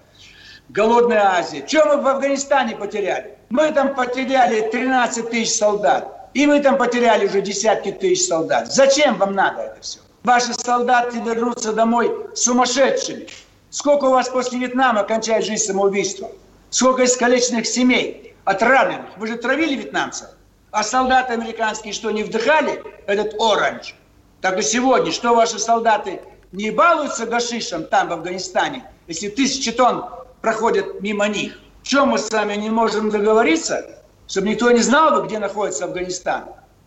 голодная 0.68 1.38
Азия. 1.38 1.66
Чем 1.66 1.88
мы 1.88 2.02
в 2.02 2.06
Афганистане 2.06 2.76
потеряли? 2.76 3.38
Мы 3.48 3.72
там 3.72 3.94
потеряли 3.94 4.68
13 4.70 5.30
тысяч 5.30 5.56
солдат. 5.56 6.30
И 6.34 6.46
мы 6.46 6.60
там 6.60 6.76
потеряли 6.76 7.26
уже 7.26 7.40
десятки 7.40 7.90
тысяч 7.90 8.26
солдат. 8.26 8.70
Зачем 8.70 9.16
вам 9.16 9.34
надо 9.34 9.62
это 9.62 9.80
все? 9.80 10.00
Ваши 10.24 10.52
солдаты 10.52 11.20
вернутся 11.20 11.72
домой 11.72 12.14
сумасшедшими. 12.34 13.28
Сколько 13.70 14.04
у 14.06 14.10
вас 14.10 14.28
после 14.28 14.58
Вьетнама 14.58 15.04
кончает 15.04 15.46
жизнь 15.46 15.64
самоубийством? 15.64 16.30
Сколько 16.72 17.04
искалеченных 17.04 17.66
семей, 17.66 18.34
отравленных? 18.46 19.18
Вы 19.18 19.26
же 19.26 19.36
травили 19.36 19.74
вьетнамцев. 19.74 20.28
А 20.70 20.82
солдаты 20.82 21.34
американские 21.34 21.92
что, 21.92 22.10
не 22.10 22.22
вдыхали 22.22 22.82
этот 23.06 23.34
оранж? 23.38 23.94
Так 24.40 24.58
и 24.58 24.62
сегодня, 24.62 25.12
что 25.12 25.34
ваши 25.34 25.58
солдаты 25.58 26.22
не 26.50 26.70
балуются 26.70 27.26
гашишем 27.26 27.84
там, 27.84 28.08
в 28.08 28.14
Афганистане, 28.14 28.84
если 29.06 29.28
тысячи 29.28 29.70
тонн 29.70 30.06
проходят 30.40 31.02
мимо 31.02 31.28
них? 31.28 31.58
Чем 31.82 32.08
мы 32.08 32.18
с 32.18 32.30
вами 32.30 32.54
не 32.54 32.70
можем 32.70 33.10
договориться, 33.10 34.00
чтобы 34.26 34.48
никто 34.48 34.70
не 34.70 34.80
знал, 34.80 35.22
где 35.26 35.38
находится 35.38 35.84
Афганистан? 35.84 36.44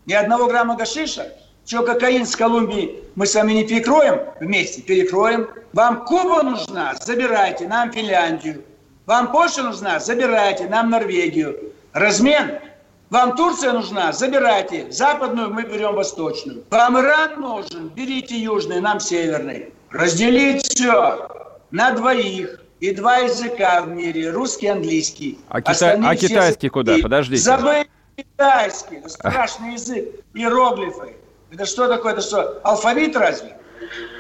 Ни 0.08 0.14
одного 0.14 0.48
грамма 0.48 0.76
гашиша? 0.78 1.32
Что, 1.64 1.84
кокаин 1.84 2.26
с 2.26 2.36
Колумбии 2.36 3.04
мы 3.14 3.28
с 3.28 3.36
вами 3.36 3.54
не 3.54 3.68
перекроем 3.68 4.22
вместе? 4.40 4.82
Перекроем. 4.82 5.48
Вам 5.74 6.06
Куба 6.06 6.42
нужна? 6.42 6.96
Забирайте. 7.00 7.68
Нам 7.68 7.92
Финляндию. 7.92 8.64
Вам 9.06 9.32
Польша 9.32 9.64
нужна? 9.64 10.00
Забирайте. 10.00 10.68
Нам 10.68 10.90
Норвегию. 10.90 11.74
Размен? 11.94 12.60
Вам 13.10 13.36
Турция 13.36 13.74
нужна? 13.74 14.12
Забирайте. 14.12 14.92
Западную 14.92 15.54
мы 15.54 15.64
берем 15.64 15.94
восточную. 15.94 16.64
Вам 16.72 17.00
Иран 17.00 17.40
нужен? 17.40 17.90
Берите 17.90 18.36
южный, 18.36 18.82
нам 18.82 19.00
северный. 19.00 19.74
Разделить 19.92 20.64
все 20.64 21.30
на 21.72 21.92
двоих. 21.92 22.62
И 22.82 22.94
два 22.94 23.18
языка 23.18 23.82
в 23.82 23.88
мире, 23.88 24.32
русский 24.32 24.66
и 24.66 24.70
английский. 24.70 25.40
А, 25.48 25.62
кита... 25.62 25.98
а 26.04 26.16
китайский 26.16 26.68
куда? 26.68 26.98
Подождите. 27.02 27.42
Забыть 27.42 27.88
китайский, 28.18 29.02
страшный 29.08 29.74
язык, 29.74 30.10
иероглифы. 30.34 31.16
Это 31.52 31.66
что 31.66 31.88
такое? 31.88 32.14
Это 32.14 32.22
что, 32.22 32.60
алфавит 32.64 33.16
разве? 33.16 33.58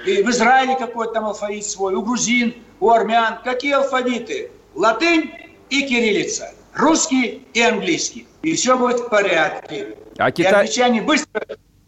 И 0.05 0.23
в 0.23 0.29
Израиле 0.29 0.77
какой-то 0.77 1.13
там 1.13 1.25
алфавит 1.25 1.65
свой, 1.65 1.95
у 1.95 2.01
грузин, 2.01 2.55
у 2.79 2.89
армян. 2.89 3.39
Какие 3.43 3.73
алфавиты? 3.73 4.51
Латынь 4.75 5.31
и 5.69 5.87
кириллица. 5.87 6.53
Русский 6.73 7.47
и 7.53 7.61
английский. 7.61 8.27
И 8.41 8.53
все 8.55 8.77
будет 8.77 8.99
в 8.99 9.09
порядке. 9.09 9.95
А 10.17 10.31
китай... 10.31 10.51
И 10.51 10.55
англичане 10.55 11.01
быстро 11.01 11.45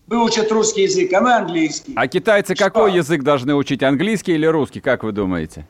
выучат 0.07 0.51
русский 0.51 0.83
язык, 0.83 1.11
а 1.13 1.21
мы 1.21 1.33
английский. 1.33 1.93
А 1.95 2.07
китайцы 2.07 2.55
что? 2.55 2.63
какой 2.63 2.93
язык 2.93 3.23
должны 3.23 3.53
учить? 3.53 3.83
Английский 3.83 4.33
или 4.33 4.45
русский, 4.45 4.79
как 4.79 5.03
вы 5.03 5.11
думаете? 5.11 5.65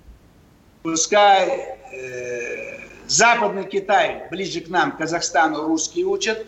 Пускай 0.83 1.77
э, 1.91 2.77
западный 3.07 3.65
Китай, 3.65 4.23
ближе 4.29 4.61
к 4.61 4.69
нам, 4.69 4.91
к 4.91 4.97
Казахстану, 4.99 5.65
русский 5.65 6.05
учат, 6.05 6.45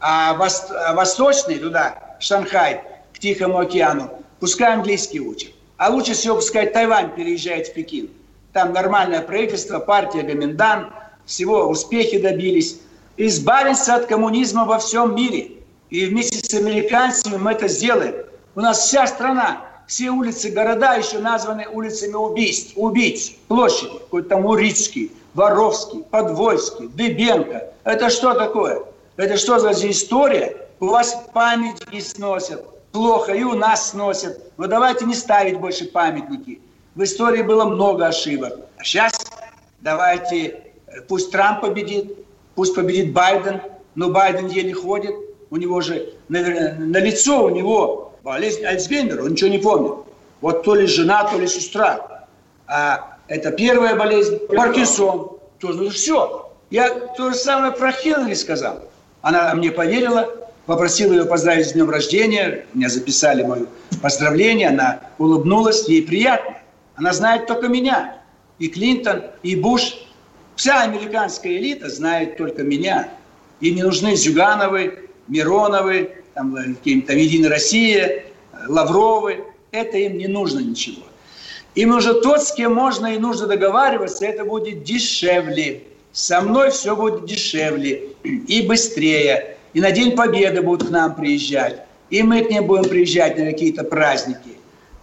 а, 0.00 0.34
вос, 0.34 0.66
а 0.70 0.94
восточный 0.94 1.58
туда 1.58 2.16
Шанхай, 2.20 2.82
к 3.12 3.18
Тихому 3.18 3.58
океану, 3.58 4.10
пускай 4.40 4.72
английский 4.72 5.20
учат. 5.20 5.50
А 5.76 5.90
лучше 5.90 6.14
всего 6.14 6.36
пускай 6.36 6.66
Тайвань 6.68 7.14
переезжает 7.14 7.68
в 7.68 7.74
Пекин. 7.74 8.10
Там 8.54 8.72
нормальное 8.72 9.20
правительство, 9.20 9.80
партия 9.80 10.22
Гоминдан, 10.22 10.92
всего 11.26 11.68
успехи 11.68 12.18
добились. 12.18 12.80
Избавиться 13.16 13.96
от 13.96 14.06
коммунизма 14.06 14.64
во 14.64 14.78
всем 14.78 15.14
мире. 15.14 15.50
И 15.90 16.06
вместе 16.06 16.38
с 16.38 16.54
американцами 16.54 17.36
мы 17.36 17.50
это 17.52 17.68
сделаем. 17.68 18.14
У 18.54 18.60
нас 18.60 18.78
вся 18.78 19.08
страна, 19.08 19.66
все 19.88 20.10
улицы 20.10 20.50
города 20.50 20.94
еще 20.94 21.18
названы 21.18 21.66
улицами 21.68 22.14
убийств, 22.14 22.72
убийц, 22.76 23.32
площади. 23.48 23.98
Какой-то 23.98 24.28
там 24.28 24.46
Урицкий, 24.46 25.10
Воровский, 25.34 26.04
Подвойский, 26.04 26.86
Дыбенко. 26.86 27.72
Это 27.82 28.08
что 28.08 28.34
такое? 28.34 28.84
Это 29.16 29.36
что 29.36 29.58
за 29.58 29.72
история? 29.90 30.56
у 30.80 30.86
вас 30.86 31.24
памятники 31.32 32.00
сносят, 32.00 32.64
плохо, 32.92 33.32
и 33.32 33.42
у 33.42 33.54
нас 33.54 33.90
сносят. 33.90 34.52
Но 34.58 34.66
давайте 34.66 35.06
не 35.06 35.14
ставить 35.14 35.58
больше 35.58 35.86
памятники. 35.86 36.60
В 36.94 37.02
истории 37.02 37.42
было 37.42 37.64
много 37.64 38.06
ошибок. 38.06 38.56
А 38.78 38.84
сейчас 38.84 39.12
давайте, 39.80 40.60
э, 40.86 41.00
пусть 41.08 41.32
Трамп 41.32 41.60
победит, 41.60 42.16
пусть 42.54 42.74
победит 42.74 43.12
Байден, 43.12 43.60
но 43.96 44.10
Байден 44.10 44.46
еле 44.46 44.72
ходит, 44.72 45.14
у 45.50 45.56
него 45.56 45.80
же 45.80 46.14
на, 46.28 46.40
на 46.40 46.98
лицо 46.98 47.44
у 47.44 47.50
него 47.50 48.12
болезнь 48.22 48.64
Альцгеймера, 48.64 49.22
он 49.22 49.32
ничего 49.32 49.50
не 49.50 49.58
помнит. 49.58 50.04
Вот 50.40 50.62
то 50.62 50.74
ли 50.74 50.86
жена, 50.86 51.24
то 51.24 51.38
ли 51.38 51.48
сестра. 51.48 52.26
А 52.66 53.18
это 53.28 53.50
первая 53.50 53.96
болезнь, 53.96 54.38
Паркинсон. 54.48 55.30
То, 55.58 55.68
ну, 55.68 55.90
все. 55.90 56.52
Я 56.70 56.90
то 56.90 57.30
же 57.30 57.36
самое 57.36 57.72
про 57.72 57.92
Хиллари 57.92 58.34
сказал. 58.34 58.80
Она 59.22 59.54
мне 59.54 59.70
поверила, 59.70 60.28
попросил 60.66 61.12
ее 61.12 61.24
поздравить 61.24 61.68
с 61.68 61.72
днем 61.72 61.90
рождения, 61.90 62.66
меня 62.74 62.88
записали 62.88 63.42
мое 63.42 63.66
поздравление, 64.02 64.68
она 64.68 65.00
улыбнулась, 65.18 65.88
ей 65.88 66.02
приятно. 66.02 66.58
Она 66.96 67.12
знает 67.12 67.46
только 67.46 67.68
меня. 67.68 68.18
И 68.58 68.68
Клинтон, 68.68 69.22
и 69.42 69.56
Буш. 69.56 69.98
Вся 70.56 70.82
американская 70.82 71.52
элита 71.52 71.88
знает 71.88 72.36
только 72.36 72.62
меня. 72.62 73.08
Им 73.60 73.76
не 73.76 73.82
нужны 73.82 74.14
Зюгановы, 74.14 75.08
Мироновы, 75.26 76.22
там, 76.34 76.54
э, 76.56 76.74
какие-то 76.74 77.12
Единая 77.14 77.50
Россия, 77.50 78.24
Лавровы. 78.68 79.44
Это 79.72 79.98
им 79.98 80.18
не 80.18 80.28
нужно 80.28 80.60
ничего. 80.60 81.02
Им 81.74 81.90
нужен 81.90 82.20
тот, 82.22 82.42
с 82.44 82.52
кем 82.52 82.74
можно 82.74 83.08
и 83.14 83.18
нужно 83.18 83.48
договариваться, 83.48 84.24
это 84.24 84.44
будет 84.44 84.84
дешевле. 84.84 85.82
Со 86.12 86.40
мной 86.40 86.70
все 86.70 86.94
будет 86.94 87.26
дешевле 87.26 88.10
и 88.22 88.62
быстрее 88.62 89.54
и 89.74 89.80
на 89.80 89.90
День 89.90 90.16
Победы 90.16 90.62
будут 90.62 90.88
к 90.88 90.90
нам 90.90 91.14
приезжать, 91.14 91.82
и 92.08 92.22
мы 92.22 92.44
к 92.44 92.50
ним 92.50 92.66
будем 92.66 92.88
приезжать 92.88 93.36
на 93.36 93.44
какие-то 93.44 93.84
праздники. 93.84 94.56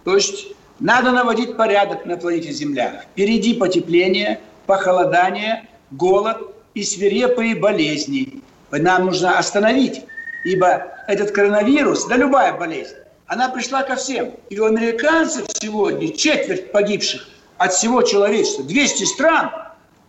То 0.04 0.16
есть 0.16 0.48
надо 0.80 1.12
наводить 1.12 1.56
порядок 1.56 2.06
на 2.06 2.16
планете 2.16 2.52
Земля. 2.52 3.04
Впереди 3.12 3.54
потепление, 3.54 4.40
похолодание, 4.66 5.68
голод 5.90 6.54
и 6.74 6.82
свирепые 6.82 7.54
болезни. 7.54 8.42
Нам 8.70 9.06
нужно 9.06 9.38
остановить, 9.38 10.02
ибо 10.44 10.88
этот 11.06 11.30
коронавирус, 11.32 12.06
да 12.06 12.16
любая 12.16 12.54
болезнь, 12.54 12.94
она 13.26 13.48
пришла 13.48 13.82
ко 13.82 13.96
всем. 13.96 14.32
И 14.50 14.58
у 14.58 14.64
американцев 14.64 15.46
сегодня 15.48 16.12
четверть 16.12 16.72
погибших 16.72 17.28
от 17.58 17.72
всего 17.72 18.02
человечества, 18.02 18.64
200 18.64 19.04
стран, 19.04 19.50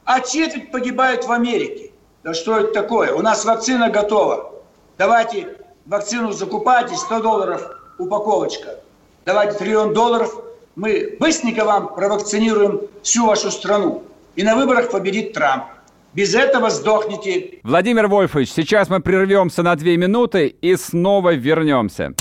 а 0.06 0.22
четверть 0.22 0.72
погибают 0.72 1.26
в 1.26 1.32
Америке. 1.32 1.92
Да 2.24 2.34
что 2.34 2.60
это 2.60 2.74
такое? 2.74 3.14
У 3.14 3.22
нас 3.22 3.46
вакцина 3.46 3.90
готова. 3.90 4.54
Давайте 4.98 5.58
вакцину 5.86 6.32
закупайте, 6.32 6.96
100 6.96 7.22
долларов 7.22 7.70
упаковочка. 7.98 8.80
Давайте 9.26 9.58
триллион 9.58 9.94
долларов. 9.94 10.34
Мы 10.76 11.18
быстренько 11.20 11.66
вам 11.66 11.94
провакцинируем 11.94 12.82
всю 13.04 13.28
вашу 13.28 13.52
страну. 13.52 14.04
И 14.36 14.44
на 14.44 14.56
выборах 14.56 14.90
победит 14.90 15.34
Трамп. 15.34 15.66
Без 16.14 16.34
этого 16.34 16.70
сдохнете. 16.70 17.60
Владимир 17.64 18.08
Вольфович, 18.08 18.52
сейчас 18.52 18.90
мы 18.90 19.00
прервемся 19.00 19.62
на 19.62 19.76
две 19.76 19.98
минуты 19.98 20.48
и 20.48 20.76
снова 20.76 21.34
вернемся. 21.34 22.14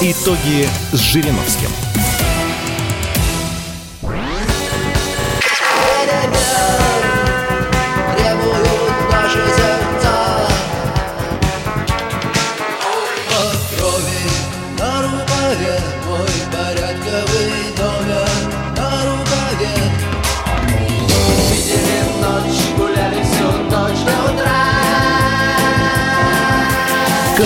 Итоги 0.00 0.66
с 0.92 0.98
Жириновским. 0.98 1.91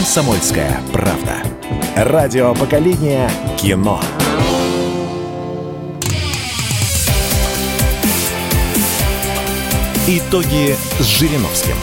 «Комсомольская 0.06 0.80
правда». 0.92 1.42
Радио 1.96 2.54
поколения 2.54 3.28
кино. 3.58 4.00
Итоги 10.06 10.76
с 11.00 11.04
Жириновским. 11.04 11.74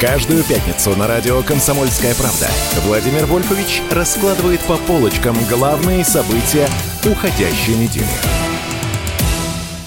Каждую 0.00 0.42
пятницу 0.42 0.96
на 0.96 1.06
радио 1.06 1.40
«Комсомольская 1.44 2.16
правда» 2.16 2.48
Владимир 2.84 3.26
Вольфович 3.26 3.80
раскладывает 3.92 4.60
по 4.62 4.76
полочкам 4.76 5.36
главные 5.48 6.04
события 6.04 6.68
уходящей 7.04 7.76
недели. 7.76 8.47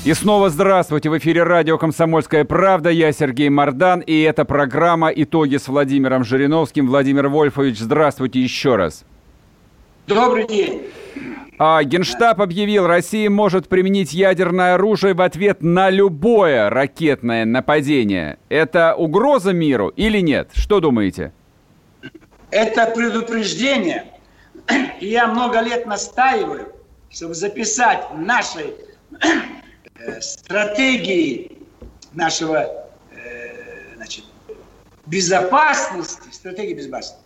И 0.04 0.16
снова 0.16 0.50
здравствуйте! 0.50 1.12
В 1.12 1.18
эфире 1.20 1.44
радио 1.44 1.78
«Комсомольская 1.78 2.44
правда». 2.44 2.90
Я 2.90 3.12
Сергей 3.12 3.50
Мордан, 3.50 4.00
и 4.00 4.22
это 4.22 4.46
программа 4.46 5.10
«Итоги 5.10 5.58
с 5.58 5.68
Владимиром 5.68 6.24
Жириновским». 6.24 6.88
Владимир 6.88 7.28
Вольфович, 7.28 7.78
здравствуйте 7.78 8.42
еще 8.42 8.78
раз. 8.78 9.06
Добрый 10.08 10.48
день. 10.48 10.82
А, 11.60 11.84
Генштаб 11.84 12.42
объявил, 12.42 12.88
Россия 12.88 13.30
может 13.30 13.68
применить 13.68 14.12
ядерное 14.12 14.74
оружие 14.74 15.14
в 15.14 15.22
ответ 15.22 15.62
на 15.62 15.92
любое 15.92 16.72
ракетное 16.72 17.46
нападение. 17.46 18.40
Это 18.50 18.96
угроза 18.96 19.54
миру 19.54 19.90
или 19.90 20.20
нет? 20.20 20.50
Что 20.54 20.80
думаете? 20.80 21.32
Это 22.50 22.88
предупреждение. 22.88 24.06
И 25.00 25.10
я 25.10 25.28
много 25.28 25.62
лет 25.62 25.86
настаиваю, 25.86 26.70
чтобы 27.12 27.36
записать 27.36 28.08
в 28.12 28.20
нашей 28.20 28.74
стратегии 30.22 31.60
нашего 32.14 32.88
э, 33.12 33.96
значит, 33.96 34.26
безопасности, 35.06 36.32
стратегии 36.32 36.74
безопасности, 36.74 37.20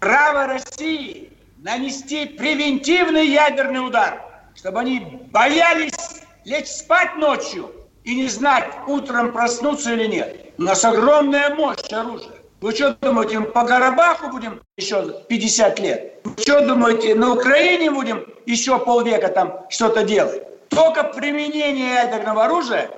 право 0.00 0.46
России 0.46 1.32
нанести 1.58 2.26
превентивный 2.26 3.26
ядерный 3.26 3.86
удар, 3.86 4.22
чтобы 4.54 4.80
они 4.80 5.00
боялись 5.30 6.22
лечь 6.44 6.68
спать 6.68 7.16
ночью 7.16 7.72
и 8.04 8.14
не 8.14 8.28
знать, 8.28 8.68
утром 8.86 9.32
проснуться 9.32 9.92
или 9.92 10.06
нет. 10.06 10.52
У 10.58 10.62
нас 10.62 10.84
огромная 10.84 11.54
мощь 11.54 11.92
оружия. 11.92 12.36
Вы 12.60 12.72
что 12.72 12.96
думаете, 13.00 13.40
по 13.40 13.66
Карабаху 13.66 14.30
будем 14.30 14.62
еще 14.76 15.22
50 15.28 15.78
лет? 15.80 16.20
Вы 16.24 16.42
что 16.42 16.66
думаете, 16.66 17.14
на 17.14 17.34
Украине 17.34 17.90
будем 17.90 18.26
еще 18.46 18.78
полвека 18.78 19.28
там 19.28 19.66
что-то 19.68 20.04
делать? 20.04 20.42
Только 20.76 21.04
применение 21.04 21.94
ядерного 21.94 22.44
оружия 22.44 22.90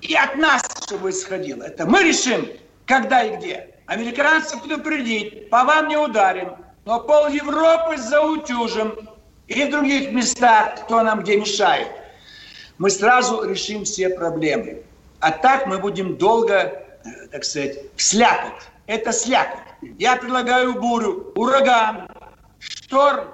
и 0.00 0.16
от 0.16 0.34
нас, 0.34 0.62
чтобы 0.84 1.10
исходило. 1.10 1.62
Это 1.62 1.86
мы 1.86 2.02
решим, 2.02 2.48
когда 2.84 3.22
и 3.22 3.36
где. 3.36 3.76
Американцев 3.86 4.60
предупредить, 4.60 5.48
по 5.48 5.62
вам 5.62 5.86
не 5.86 5.96
ударим, 5.96 6.56
но 6.84 6.98
пол 6.98 7.28
Европы 7.28 7.96
заутюжим 7.96 9.08
и 9.46 9.62
в 9.62 9.70
других 9.70 10.10
местах, 10.10 10.82
кто 10.84 11.00
нам 11.02 11.20
где 11.20 11.36
мешает. 11.36 11.86
Мы 12.78 12.90
сразу 12.90 13.48
решим 13.48 13.84
все 13.84 14.08
проблемы. 14.08 14.82
А 15.20 15.30
так 15.30 15.68
мы 15.68 15.78
будем 15.78 16.16
долго, 16.16 16.54
э, 16.54 17.28
так 17.30 17.44
сказать, 17.44 17.78
слякоть. 17.96 18.64
Это 18.88 19.12
слякоть. 19.12 19.62
Я 20.00 20.16
предлагаю 20.16 20.74
бурю, 20.74 21.32
ураган, 21.36 22.08
шторм, 22.58 23.28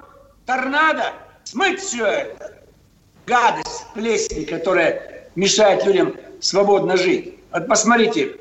торнадо. 0.44 1.14
Смыть 1.44 1.80
все 1.80 2.04
это. 2.04 2.61
Гадость, 3.26 3.86
плесень, 3.94 4.46
которая 4.46 5.28
мешает 5.34 5.84
людям 5.84 6.16
свободно 6.40 6.96
жить. 6.96 7.38
Вот 7.52 7.68
посмотрите, 7.68 8.36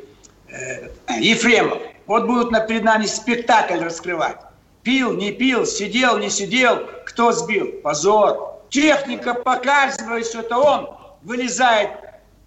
э, 0.49 0.89
Ефремов. 1.19 1.79
Вот 2.07 2.25
будут 2.25 2.49
перед 2.67 2.83
нами 2.83 3.05
спектакль 3.05 3.79
раскрывать. 3.79 4.37
Пил, 4.83 5.13
не 5.13 5.31
пил, 5.31 5.65
сидел, 5.65 6.17
не 6.17 6.29
сидел, 6.29 6.87
кто 7.05 7.31
сбил? 7.31 7.71
Позор. 7.83 8.59
Техника 8.69 9.33
показывает, 9.33 10.25
что 10.25 10.39
это 10.39 10.57
он 10.57 10.89
вылезает 11.21 11.91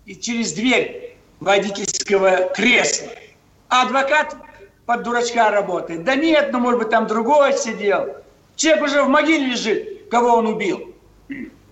и 0.05 0.17
через 0.17 0.53
дверь 0.53 1.17
водительского 1.39 2.51
кресла. 2.55 3.09
А 3.69 3.83
адвокат 3.83 4.37
под 4.87 5.03
дурачка 5.03 5.51
работает. 5.51 6.05
Да 6.05 6.15
нет, 6.17 6.51
ну, 6.53 6.59
может 6.59 6.81
быть, 6.81 6.91
там 6.91 7.07
другой 7.07 7.57
сидел. 7.57 8.17
Человек 8.57 8.85
уже 8.85 9.03
в 9.03 9.09
могиле 9.09 9.47
лежит, 9.47 10.09
кого 10.11 10.35
он 10.35 10.47
убил. 10.47 10.95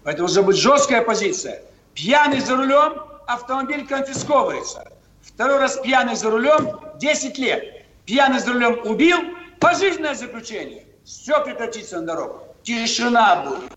Поэтому 0.05 0.29
должна 0.29 0.43
быть 0.43 0.57
жесткая 0.57 1.03
позиция. 1.03 1.63
Пьяный 1.95 2.41
за 2.41 2.57
рулем, 2.57 3.03
автомобиль 3.27 3.87
конфисковывается. 3.87 4.91
Второй 5.23 5.59
раз 5.59 5.77
пьяный 5.79 6.17
за 6.17 6.31
рулем, 6.31 6.81
10 6.99 7.39
лет. 7.39 7.85
Пьяный 8.05 8.41
за 8.41 8.53
рулем 8.53 8.81
убил, 8.85 9.19
Пожизненное 9.63 10.17
заключение. 10.17 10.83
Все 11.05 11.41
прекратится 11.45 12.01
на 12.01 12.07
дорогу. 12.07 12.41
Тишина 12.65 13.45
будет. 13.47 13.71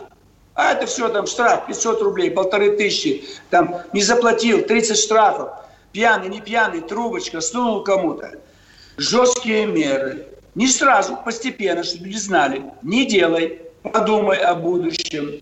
А 0.56 0.72
это 0.72 0.88
все 0.88 1.10
там 1.10 1.28
штраф 1.28 1.68
500 1.68 2.02
рублей, 2.02 2.32
полторы 2.32 2.76
тысячи. 2.76 3.24
Там 3.52 3.82
не 3.94 4.02
заплатил, 4.02 4.64
30 4.64 4.98
штрафов. 4.98 5.52
Пьяный, 5.92 6.30
не 6.30 6.42
пьяный, 6.42 6.82
трубочка, 6.82 7.40
сунул 7.40 7.84
кому-то. 7.84 8.40
Жесткие 8.98 9.68
меры. 9.68 10.26
Не 10.56 10.68
сразу, 10.68 11.20
постепенно, 11.24 11.84
чтобы 11.84 12.06
люди 12.06 12.18
знали. 12.18 12.64
Не 12.82 13.06
делай, 13.06 13.62
подумай 13.84 14.40
о 14.40 14.56
будущем. 14.56 15.40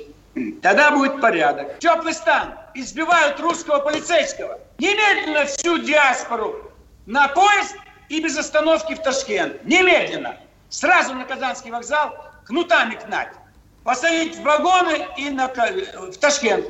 Тогда 0.61 0.91
будет 0.91 1.21
порядок. 1.21 1.79
Теплый 1.79 2.13
стан. 2.13 2.55
Избивают 2.73 3.39
русского 3.39 3.79
полицейского. 3.79 4.59
Немедленно 4.79 5.45
всю 5.45 5.77
диаспору 5.77 6.71
на 7.05 7.27
поезд 7.27 7.75
и 8.09 8.21
без 8.21 8.37
остановки 8.37 8.95
в 8.95 9.01
Ташкент. 9.03 9.63
Немедленно. 9.63 10.37
Сразу 10.69 11.13
на 11.13 11.25
Казанский 11.25 11.71
вокзал 11.71 12.15
кнутами 12.45 12.97
гнать. 13.05 13.29
Посадить 13.83 14.37
в 14.37 14.43
вагоны 14.43 15.07
и 15.17 15.29
на, 15.29 15.47
в 15.47 16.17
Ташкент. 16.17 16.65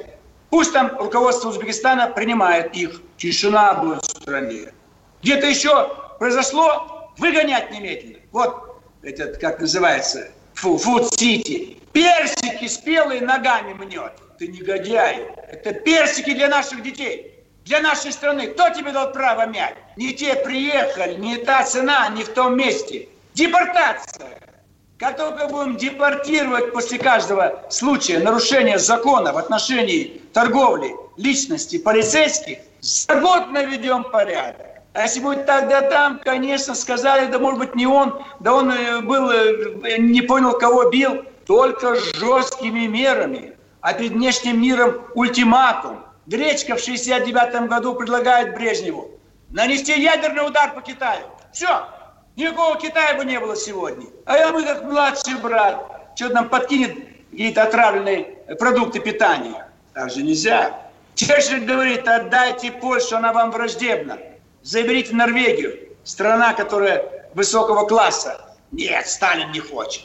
Пусть 0.49 0.73
там 0.73 0.97
руководство 0.97 1.49
Узбекистана 1.49 2.07
принимает 2.07 2.75
их. 2.75 3.01
Тишина 3.17 3.75
будет 3.75 4.01
в 4.03 4.21
стране. 4.21 4.73
Где-то 5.21 5.47
еще 5.47 5.95
произошло, 6.19 7.11
выгонять 7.17 7.71
немедленно. 7.71 8.19
Вот 8.31 8.81
этот, 9.03 9.37
как 9.37 9.61
называется, 9.61 10.31
фуд-сити. 10.63 11.77
Персики 11.91 12.67
спелые 12.67 13.21
ногами 13.21 13.73
мнет. 13.73 14.13
Ты 14.39 14.47
негодяй. 14.47 15.27
Это 15.51 15.73
персики 15.73 16.33
для 16.33 16.47
наших 16.47 16.81
детей 16.81 17.33
для 17.65 17.81
нашей 17.81 18.11
страны. 18.11 18.47
Кто 18.47 18.69
тебе 18.69 18.91
дал 18.91 19.11
право 19.11 19.45
мять? 19.45 19.75
Не 19.95 20.13
те 20.13 20.35
приехали, 20.35 21.15
не 21.15 21.37
та 21.37 21.63
цена, 21.63 22.09
не 22.09 22.23
в 22.23 22.29
том 22.29 22.57
месте. 22.57 23.07
Депортация. 23.33 24.39
Как 24.97 25.17
только 25.17 25.47
будем 25.47 25.77
депортировать 25.77 26.71
после 26.71 26.97
каждого 26.97 27.63
случая 27.69 28.19
нарушения 28.19 28.77
закона 28.79 29.33
в 29.33 29.37
отношении 29.37 30.21
торговли 30.33 30.95
личности 31.17 31.77
полицейских, 31.77 32.59
год 33.09 33.51
наведем 33.51 34.03
порядок. 34.03 34.72
А 34.93 35.01
если 35.01 35.19
будет 35.19 35.45
тогда 35.45 35.81
там, 35.81 36.19
конечно, 36.23 36.75
сказали, 36.75 37.31
да 37.31 37.39
может 37.39 37.59
быть 37.59 37.75
не 37.75 37.87
он, 37.87 38.23
да 38.39 38.53
он 38.53 38.71
э, 38.71 39.01
был, 39.01 39.29
э, 39.31 39.97
не 39.97 40.21
понял, 40.21 40.57
кого 40.57 40.89
бил, 40.89 41.25
только 41.45 41.95
жесткими 41.95 42.85
мерами. 42.87 43.57
А 43.81 43.93
перед 43.93 44.11
внешним 44.11 44.61
миром 44.61 45.01
ультиматум– 45.15 45.99
Гречка 46.25 46.75
в 46.75 46.79
69 46.79 47.67
году 47.67 47.95
предлагает 47.95 48.55
Брежневу 48.55 49.11
нанести 49.49 50.01
ядерный 50.01 50.47
удар 50.47 50.73
по 50.73 50.81
Китаю. 50.81 51.25
Все. 51.51 51.85
Никакого 52.35 52.77
Китая 52.79 53.15
бы 53.15 53.25
не 53.25 53.39
было 53.39 53.55
сегодня. 53.55 54.07
А 54.25 54.37
я 54.37 54.51
мы 54.51 54.63
как 54.63 54.83
младший 54.83 55.35
брат. 55.35 56.11
Что 56.15 56.29
нам 56.29 56.47
подкинет 56.47 56.95
какие-то 57.31 57.63
отравленные 57.63 58.23
продукты 58.57 58.99
питания. 58.99 59.67
Так 59.93 60.11
же 60.11 60.23
нельзя. 60.23 60.79
Черчилль 61.15 61.65
говорит, 61.65 62.07
отдайте 62.07 62.71
Польшу, 62.71 63.17
она 63.17 63.33
вам 63.33 63.51
враждебна. 63.51 64.17
Заберите 64.63 65.13
Норвегию, 65.13 65.77
страна, 66.03 66.53
которая 66.53 67.29
высокого 67.35 67.85
класса. 67.87 68.55
Нет, 68.71 69.07
Сталин 69.07 69.51
не 69.51 69.59
хочет. 69.59 70.03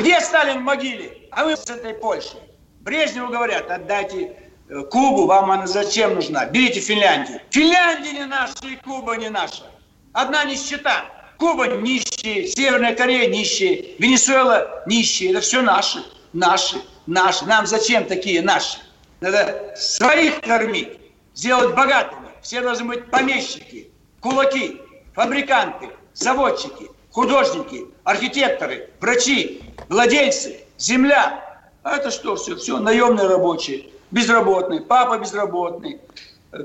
Где 0.00 0.20
Сталин 0.20 0.60
в 0.60 0.62
могиле? 0.62 1.28
А 1.30 1.44
вы 1.44 1.56
с 1.56 1.70
этой 1.70 1.94
Польшей. 1.94 2.40
Брежневу 2.80 3.28
говорят, 3.28 3.70
отдайте 3.70 4.36
Э, 4.68 4.82
Кубу 4.82 5.26
вам 5.26 5.50
она 5.50 5.66
зачем 5.66 6.14
нужна? 6.14 6.46
Берите 6.46 6.80
Финляндию. 6.80 7.40
Финляндия 7.50 8.12
не 8.12 8.26
наша 8.26 8.54
и 8.64 8.76
Куба 8.76 9.16
не 9.16 9.30
наша. 9.30 9.64
Одна 10.12 10.44
нищета. 10.44 11.04
Куба 11.38 11.68
нищие, 11.68 12.46
Северная 12.46 12.94
Корея 12.94 13.28
нищие, 13.30 13.94
Венесуэла 13.98 14.82
нищие. 14.86 15.30
Это 15.30 15.40
все 15.40 15.62
наши. 15.62 16.04
Наши, 16.32 16.76
наши. 17.06 17.46
Нам 17.46 17.66
зачем 17.66 18.04
такие 18.04 18.42
наши? 18.42 18.78
Надо 19.20 19.74
своих 19.76 20.40
кормить, 20.40 20.98
сделать 21.34 21.74
богатыми. 21.74 22.28
Все 22.42 22.60
должны 22.60 22.84
быть 22.84 23.10
помещики, 23.10 23.90
кулаки, 24.20 24.80
фабриканты, 25.14 25.90
заводчики, 26.14 26.90
художники, 27.10 27.86
архитекторы, 28.04 28.90
врачи, 29.00 29.62
владельцы, 29.88 30.60
земля. 30.76 31.44
А 31.82 31.96
это 31.96 32.10
что 32.10 32.36
все? 32.36 32.56
Все 32.56 32.78
наемные 32.78 33.28
рабочие, 33.28 33.90
безработные, 34.10 34.80
папа 34.80 35.18
безработный, 35.18 36.00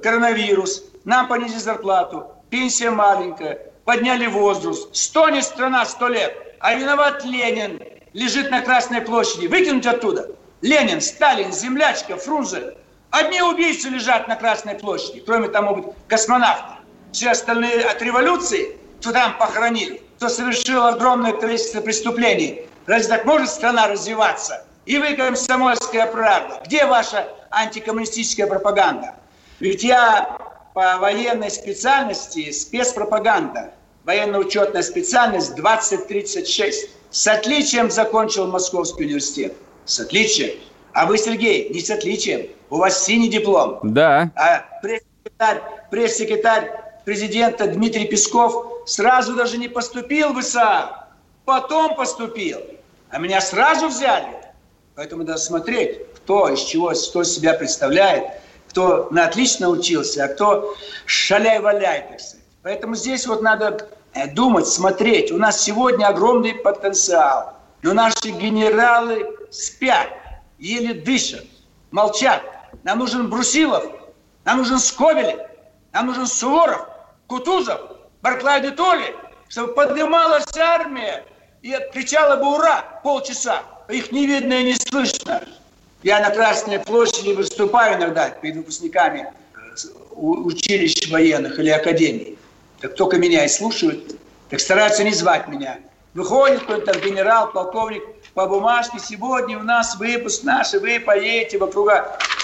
коронавирус, 0.02 0.84
нам 1.06 1.28
понизили 1.28 1.60
зарплату, 1.60 2.28
пенсия 2.50 2.90
маленькая, 2.90 3.72
подняли 3.86 4.28
возраст. 4.28 4.96
Стонет 4.96 5.44
страна 5.44 5.86
сто 5.86 6.08
лет, 6.08 6.56
а 6.60 6.76
виноват 6.76 7.24
Ленин, 7.26 7.82
лежит 8.14 8.52
на 8.52 8.62
Красной 8.62 9.02
площади. 9.02 9.48
Выкинуть 9.48 9.86
оттуда. 9.86 10.32
Ленин, 10.62 11.02
Сталин, 11.02 11.52
Землячка, 11.52 12.16
Фрунзе. 12.16 12.78
Одни 13.10 13.42
убийцы 13.42 13.90
лежат 13.90 14.28
на 14.28 14.36
Красной 14.36 14.76
площади, 14.76 15.20
кроме 15.20 15.50
там 15.50 15.66
могут 15.66 15.96
космонавты. 16.08 16.83
Все 17.14 17.30
остальные 17.30 17.86
от 17.86 18.02
революции, 18.02 18.76
кто 19.00 19.12
там 19.12 19.38
похоронили, 19.38 20.02
кто 20.18 20.30
совершил 20.30 20.84
огромное 20.88 21.34
количество 21.34 21.80
преступлений. 21.80 22.66
Разве 22.88 23.08
так 23.08 23.26
может 23.26 23.52
страна 23.52 23.88
развиваться? 23.88 24.66
И 24.88 24.98
вы, 24.98 25.16
комсомольская 25.16 26.08
правда, 26.08 26.64
где 26.66 26.88
ваша 26.88 27.28
антикоммунистическая 27.52 28.48
пропаганда? 28.48 29.14
Ведь 29.60 29.84
я 29.84 30.38
по 30.74 30.98
военной 30.98 31.52
специальности 31.52 32.52
спецпропаганда, 32.52 33.74
военно-учетная 34.06 34.82
специальность 34.82 35.54
2036. 35.54 36.90
С 37.12 37.28
отличием 37.28 37.92
закончил 37.92 38.48
Московский 38.48 39.06
университет. 39.06 39.54
С 39.86 40.00
отличием. 40.00 40.56
А 40.94 41.06
вы, 41.06 41.20
Сергей, 41.20 41.70
не 41.70 41.80
с 41.80 41.92
отличием. 41.92 42.48
У 42.72 42.78
вас 42.78 43.06
синий 43.06 43.30
диплом. 43.30 43.80
Да. 43.84 44.32
А 44.36 44.66
пресс-секретарь, 44.82 45.62
пресс-секретарь 45.92 46.83
президента 47.06 47.68
Дмитрий 47.68 48.06
Песков 48.06 48.84
сразу 48.86 49.36
даже 49.36 49.58
не 49.58 49.68
поступил 49.68 50.34
в 50.34 50.40
ИСА. 50.40 51.08
Потом 51.46 51.96
поступил. 51.96 52.60
А 53.10 53.20
меня 53.20 53.42
сразу 53.42 53.90
взяли. 53.90 54.28
Поэтому 54.96 55.24
надо 55.24 55.38
смотреть, 55.38 56.14
кто 56.16 56.50
из 56.50 56.62
чего, 56.62 56.94
что 56.94 57.24
себя 57.24 57.54
представляет– 57.54 58.26
кто 58.74 59.08
на 59.12 59.26
отлично 59.26 59.70
учился, 59.70 60.26
а 60.26 60.28
кто 60.28 60.76
шаляй-валяй, 61.06 62.08
так 62.10 62.20
сказать. 62.20 62.46
Поэтому 62.64 62.96
здесь 62.96 63.28
вот 63.28 63.44
надо 63.44 63.88
э, 64.16 64.28
думать, 64.34 64.68
смотреть. 64.68 65.32
У 65.32 65.38
нас 65.38 65.62
сегодня 65.62 66.08
огромный 66.08 66.56
потенциал, 66.56 67.54
но 67.84 67.94
наши 67.94 68.30
генералы 68.30 69.28
спят, 69.52 70.08
еле 70.58 70.96
дышат, 70.96 71.46
молчат. 71.92 72.42
Нам 72.82 72.98
нужен 72.98 73.30
Брусилов, 73.30 73.86
нам 74.44 74.58
нужен 74.58 74.80
Скобелев, 74.80 75.40
нам 75.92 76.08
нужен 76.08 76.26
Суворов, 76.26 76.88
Кутузов, 77.34 77.82
Барклай 78.22 78.62
де 78.62 78.70
Толли, 78.70 79.16
чтобы 79.50 79.74
поднималась 79.74 80.56
армия 80.56 81.26
и 81.64 81.76
кричала 81.92 82.36
бы 82.36 82.54
«Ура!» 82.58 82.84
полчаса. 83.04 83.64
Их 83.90 84.12
не 84.12 84.28
видно 84.28 84.54
и 84.54 84.64
не 84.66 84.76
слышно. 84.76 85.42
Я 86.04 86.20
на 86.20 86.30
Красной 86.30 86.78
площади 86.78 87.32
выступаю 87.32 87.98
иногда 87.98 88.30
перед 88.30 88.58
выпускниками 88.58 89.34
э, 89.56 89.88
училищ 90.16 91.10
военных 91.10 91.58
или 91.58 91.70
академий. 91.70 92.38
Так 92.82 92.94
только 92.94 93.18
меня 93.18 93.46
и 93.46 93.48
слушают, 93.48 94.16
так 94.52 94.60
стараются 94.60 95.04
не 95.04 95.12
звать 95.12 95.48
меня. 95.48 95.80
Выходит 96.14 96.60
какой-то 96.60 96.94
там 96.94 97.02
генерал, 97.02 97.52
полковник 97.52 98.04
по 98.36 98.46
бумажке, 98.46 99.00
сегодня 99.00 99.58
у 99.58 99.64
нас 99.64 99.96
выпуск 99.96 100.44
наш, 100.44 100.76
и 100.76 100.78
вы 100.78 101.00
поедете 101.00 101.58
вокруг. 101.58 101.90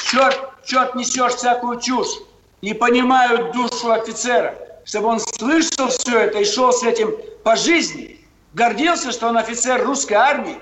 Черт, 0.10 0.50
черт 0.66 0.96
несешь 0.96 1.34
всякую 1.34 1.80
чушь. 1.80 2.18
Не 2.64 2.74
понимают 2.74 3.52
душу 3.52 3.92
офицера. 3.92 4.56
Чтобы 4.90 5.10
он 5.10 5.20
слышал 5.20 5.90
все 5.90 6.18
это 6.18 6.40
и 6.40 6.44
шел 6.44 6.74
с 6.74 6.82
этим 6.82 7.16
по 7.44 7.56
жизни. 7.56 8.26
Гордился, 8.56 9.12
что 9.12 9.28
он 9.28 9.38
офицер 9.38 9.86
русской 9.86 10.16
армии, 10.16 10.58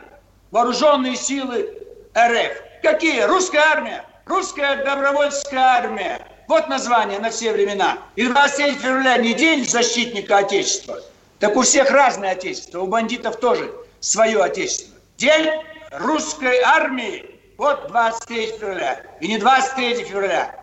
вооруженные 0.51 1.15
силы 1.15 1.73
РФ. 2.13 2.51
Какие? 2.83 3.21
Русская 3.21 3.61
армия. 3.61 4.03
Русская 4.25 4.83
добровольческая 4.83 5.61
армия. 5.61 6.27
Вот 6.49 6.67
название 6.67 7.19
на 7.19 7.29
все 7.29 7.53
времена. 7.53 7.99
И 8.17 8.27
23 8.27 8.71
февраля 8.73 9.17
не 9.17 9.33
день 9.33 9.65
защитника 9.65 10.39
Отечества. 10.39 10.99
Так 11.39 11.55
у 11.55 11.61
всех 11.61 11.89
разное 11.89 12.31
Отечество. 12.31 12.81
У 12.81 12.87
бандитов 12.87 13.37
тоже 13.37 13.73
свое 14.01 14.43
Отечество. 14.43 14.93
День 15.15 15.53
русской 15.91 16.59
армии. 16.63 17.39
Вот 17.57 17.87
23 17.87 18.47
февраля. 18.59 19.01
И 19.21 19.29
не 19.29 19.37
23 19.37 20.03
февраля. 20.03 20.53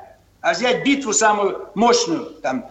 А 0.43 0.53
взять 0.53 0.85
битву 0.85 1.15
самую 1.15 1.71
мощную. 1.75 2.27
Там 2.43 2.71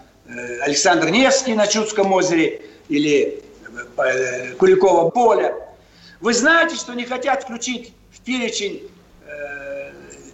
Александр 0.62 1.10
Невский 1.10 1.54
на 1.54 1.68
Чудском 1.68 2.12
озере. 2.12 2.62
Или 2.90 3.44
э, 3.98 4.54
Куликова 4.54 5.10
поля. 5.10 5.56
Вы 6.22 6.34
знаете, 6.34 6.76
что 6.76 6.94
не 6.94 7.06
хотят 7.06 7.44
включить 7.44 7.94
в 8.12 8.22
перечень 8.22 8.90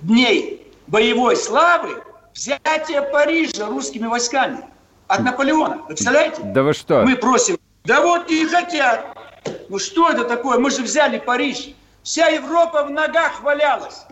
дней 0.01 0.67
боевой 0.87 1.35
славы 1.35 2.03
взятие 2.33 3.01
Парижа 3.01 3.67
русскими 3.67 4.07
войсками 4.07 4.59
от 5.07 5.21
Наполеона. 5.21 5.77
Вы 5.77 5.87
представляете? 5.87 6.41
Да 6.43 6.63
вы 6.63 6.73
что? 6.73 7.03
Мы 7.03 7.15
просим. 7.15 7.57
Да 7.83 8.01
вот 8.01 8.29
не 8.29 8.45
хотят. 8.45 9.05
Ну 9.69 9.79
что 9.79 10.09
это 10.09 10.23
такое? 10.23 10.57
Мы 10.57 10.69
же 10.69 10.83
взяли 10.83 11.17
Париж. 11.19 11.69
Вся 12.03 12.27
Европа 12.27 12.83
в 12.83 12.91
ногах 12.91 13.41
валялась. 13.41 14.05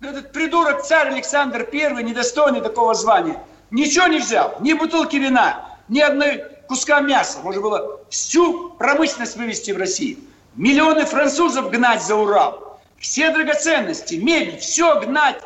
Этот 0.00 0.32
придурок 0.32 0.82
царь 0.82 1.08
Александр 1.08 1.68
I, 1.72 2.02
недостойный 2.02 2.60
такого 2.60 2.94
звания, 2.94 3.40
ничего 3.72 4.06
не 4.06 4.18
взял. 4.18 4.56
Ни 4.60 4.74
бутылки 4.74 5.16
вина, 5.16 5.78
ни 5.88 6.00
одной 6.00 6.44
куска 6.68 7.00
мяса. 7.00 7.40
Можно 7.42 7.62
было 7.62 8.00
всю 8.08 8.70
промышленность 8.70 9.36
вывести 9.36 9.72
в 9.72 9.78
Россию. 9.78 10.18
Миллионы 10.54 11.04
французов 11.04 11.70
гнать 11.70 12.02
за 12.02 12.14
Урал. 12.14 12.80
Все 12.98 13.32
драгоценности, 13.32 14.14
мебель, 14.14 14.58
все 14.58 15.00
гнать 15.00 15.42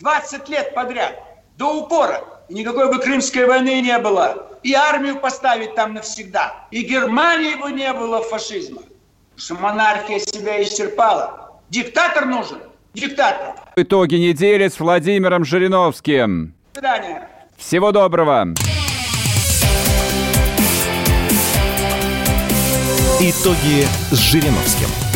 20 0.00 0.48
лет 0.50 0.74
подряд, 0.74 1.14
до 1.56 1.78
упора. 1.78 2.22
И 2.48 2.54
никакой 2.54 2.92
бы 2.92 3.00
Крымской 3.00 3.46
войны 3.46 3.80
не 3.80 3.98
было. 3.98 4.58
И 4.62 4.74
армию 4.74 5.18
поставить 5.20 5.74
там 5.74 5.94
навсегда. 5.94 6.66
И 6.70 6.82
Германии 6.82 7.54
бы 7.54 7.72
не 7.72 7.92
было 7.92 8.22
фашизма. 8.22 8.82
Потому 8.82 9.36
что 9.36 9.54
монархия 9.54 10.18
себя 10.18 10.62
исчерпала. 10.62 11.60
Диктатор 11.70 12.26
нужен. 12.26 12.58
Диктатор. 12.94 13.54
Итоги 13.76 14.16
недели 14.16 14.66
с 14.66 14.80
Владимиром 14.80 15.44
Жириновским. 15.44 16.54
До 16.74 16.80
свидания. 16.80 17.28
Всего 17.58 17.90
доброго. 17.90 18.54
Итоги 23.20 23.84
с 24.12 24.18
Жириновским. 24.18 25.07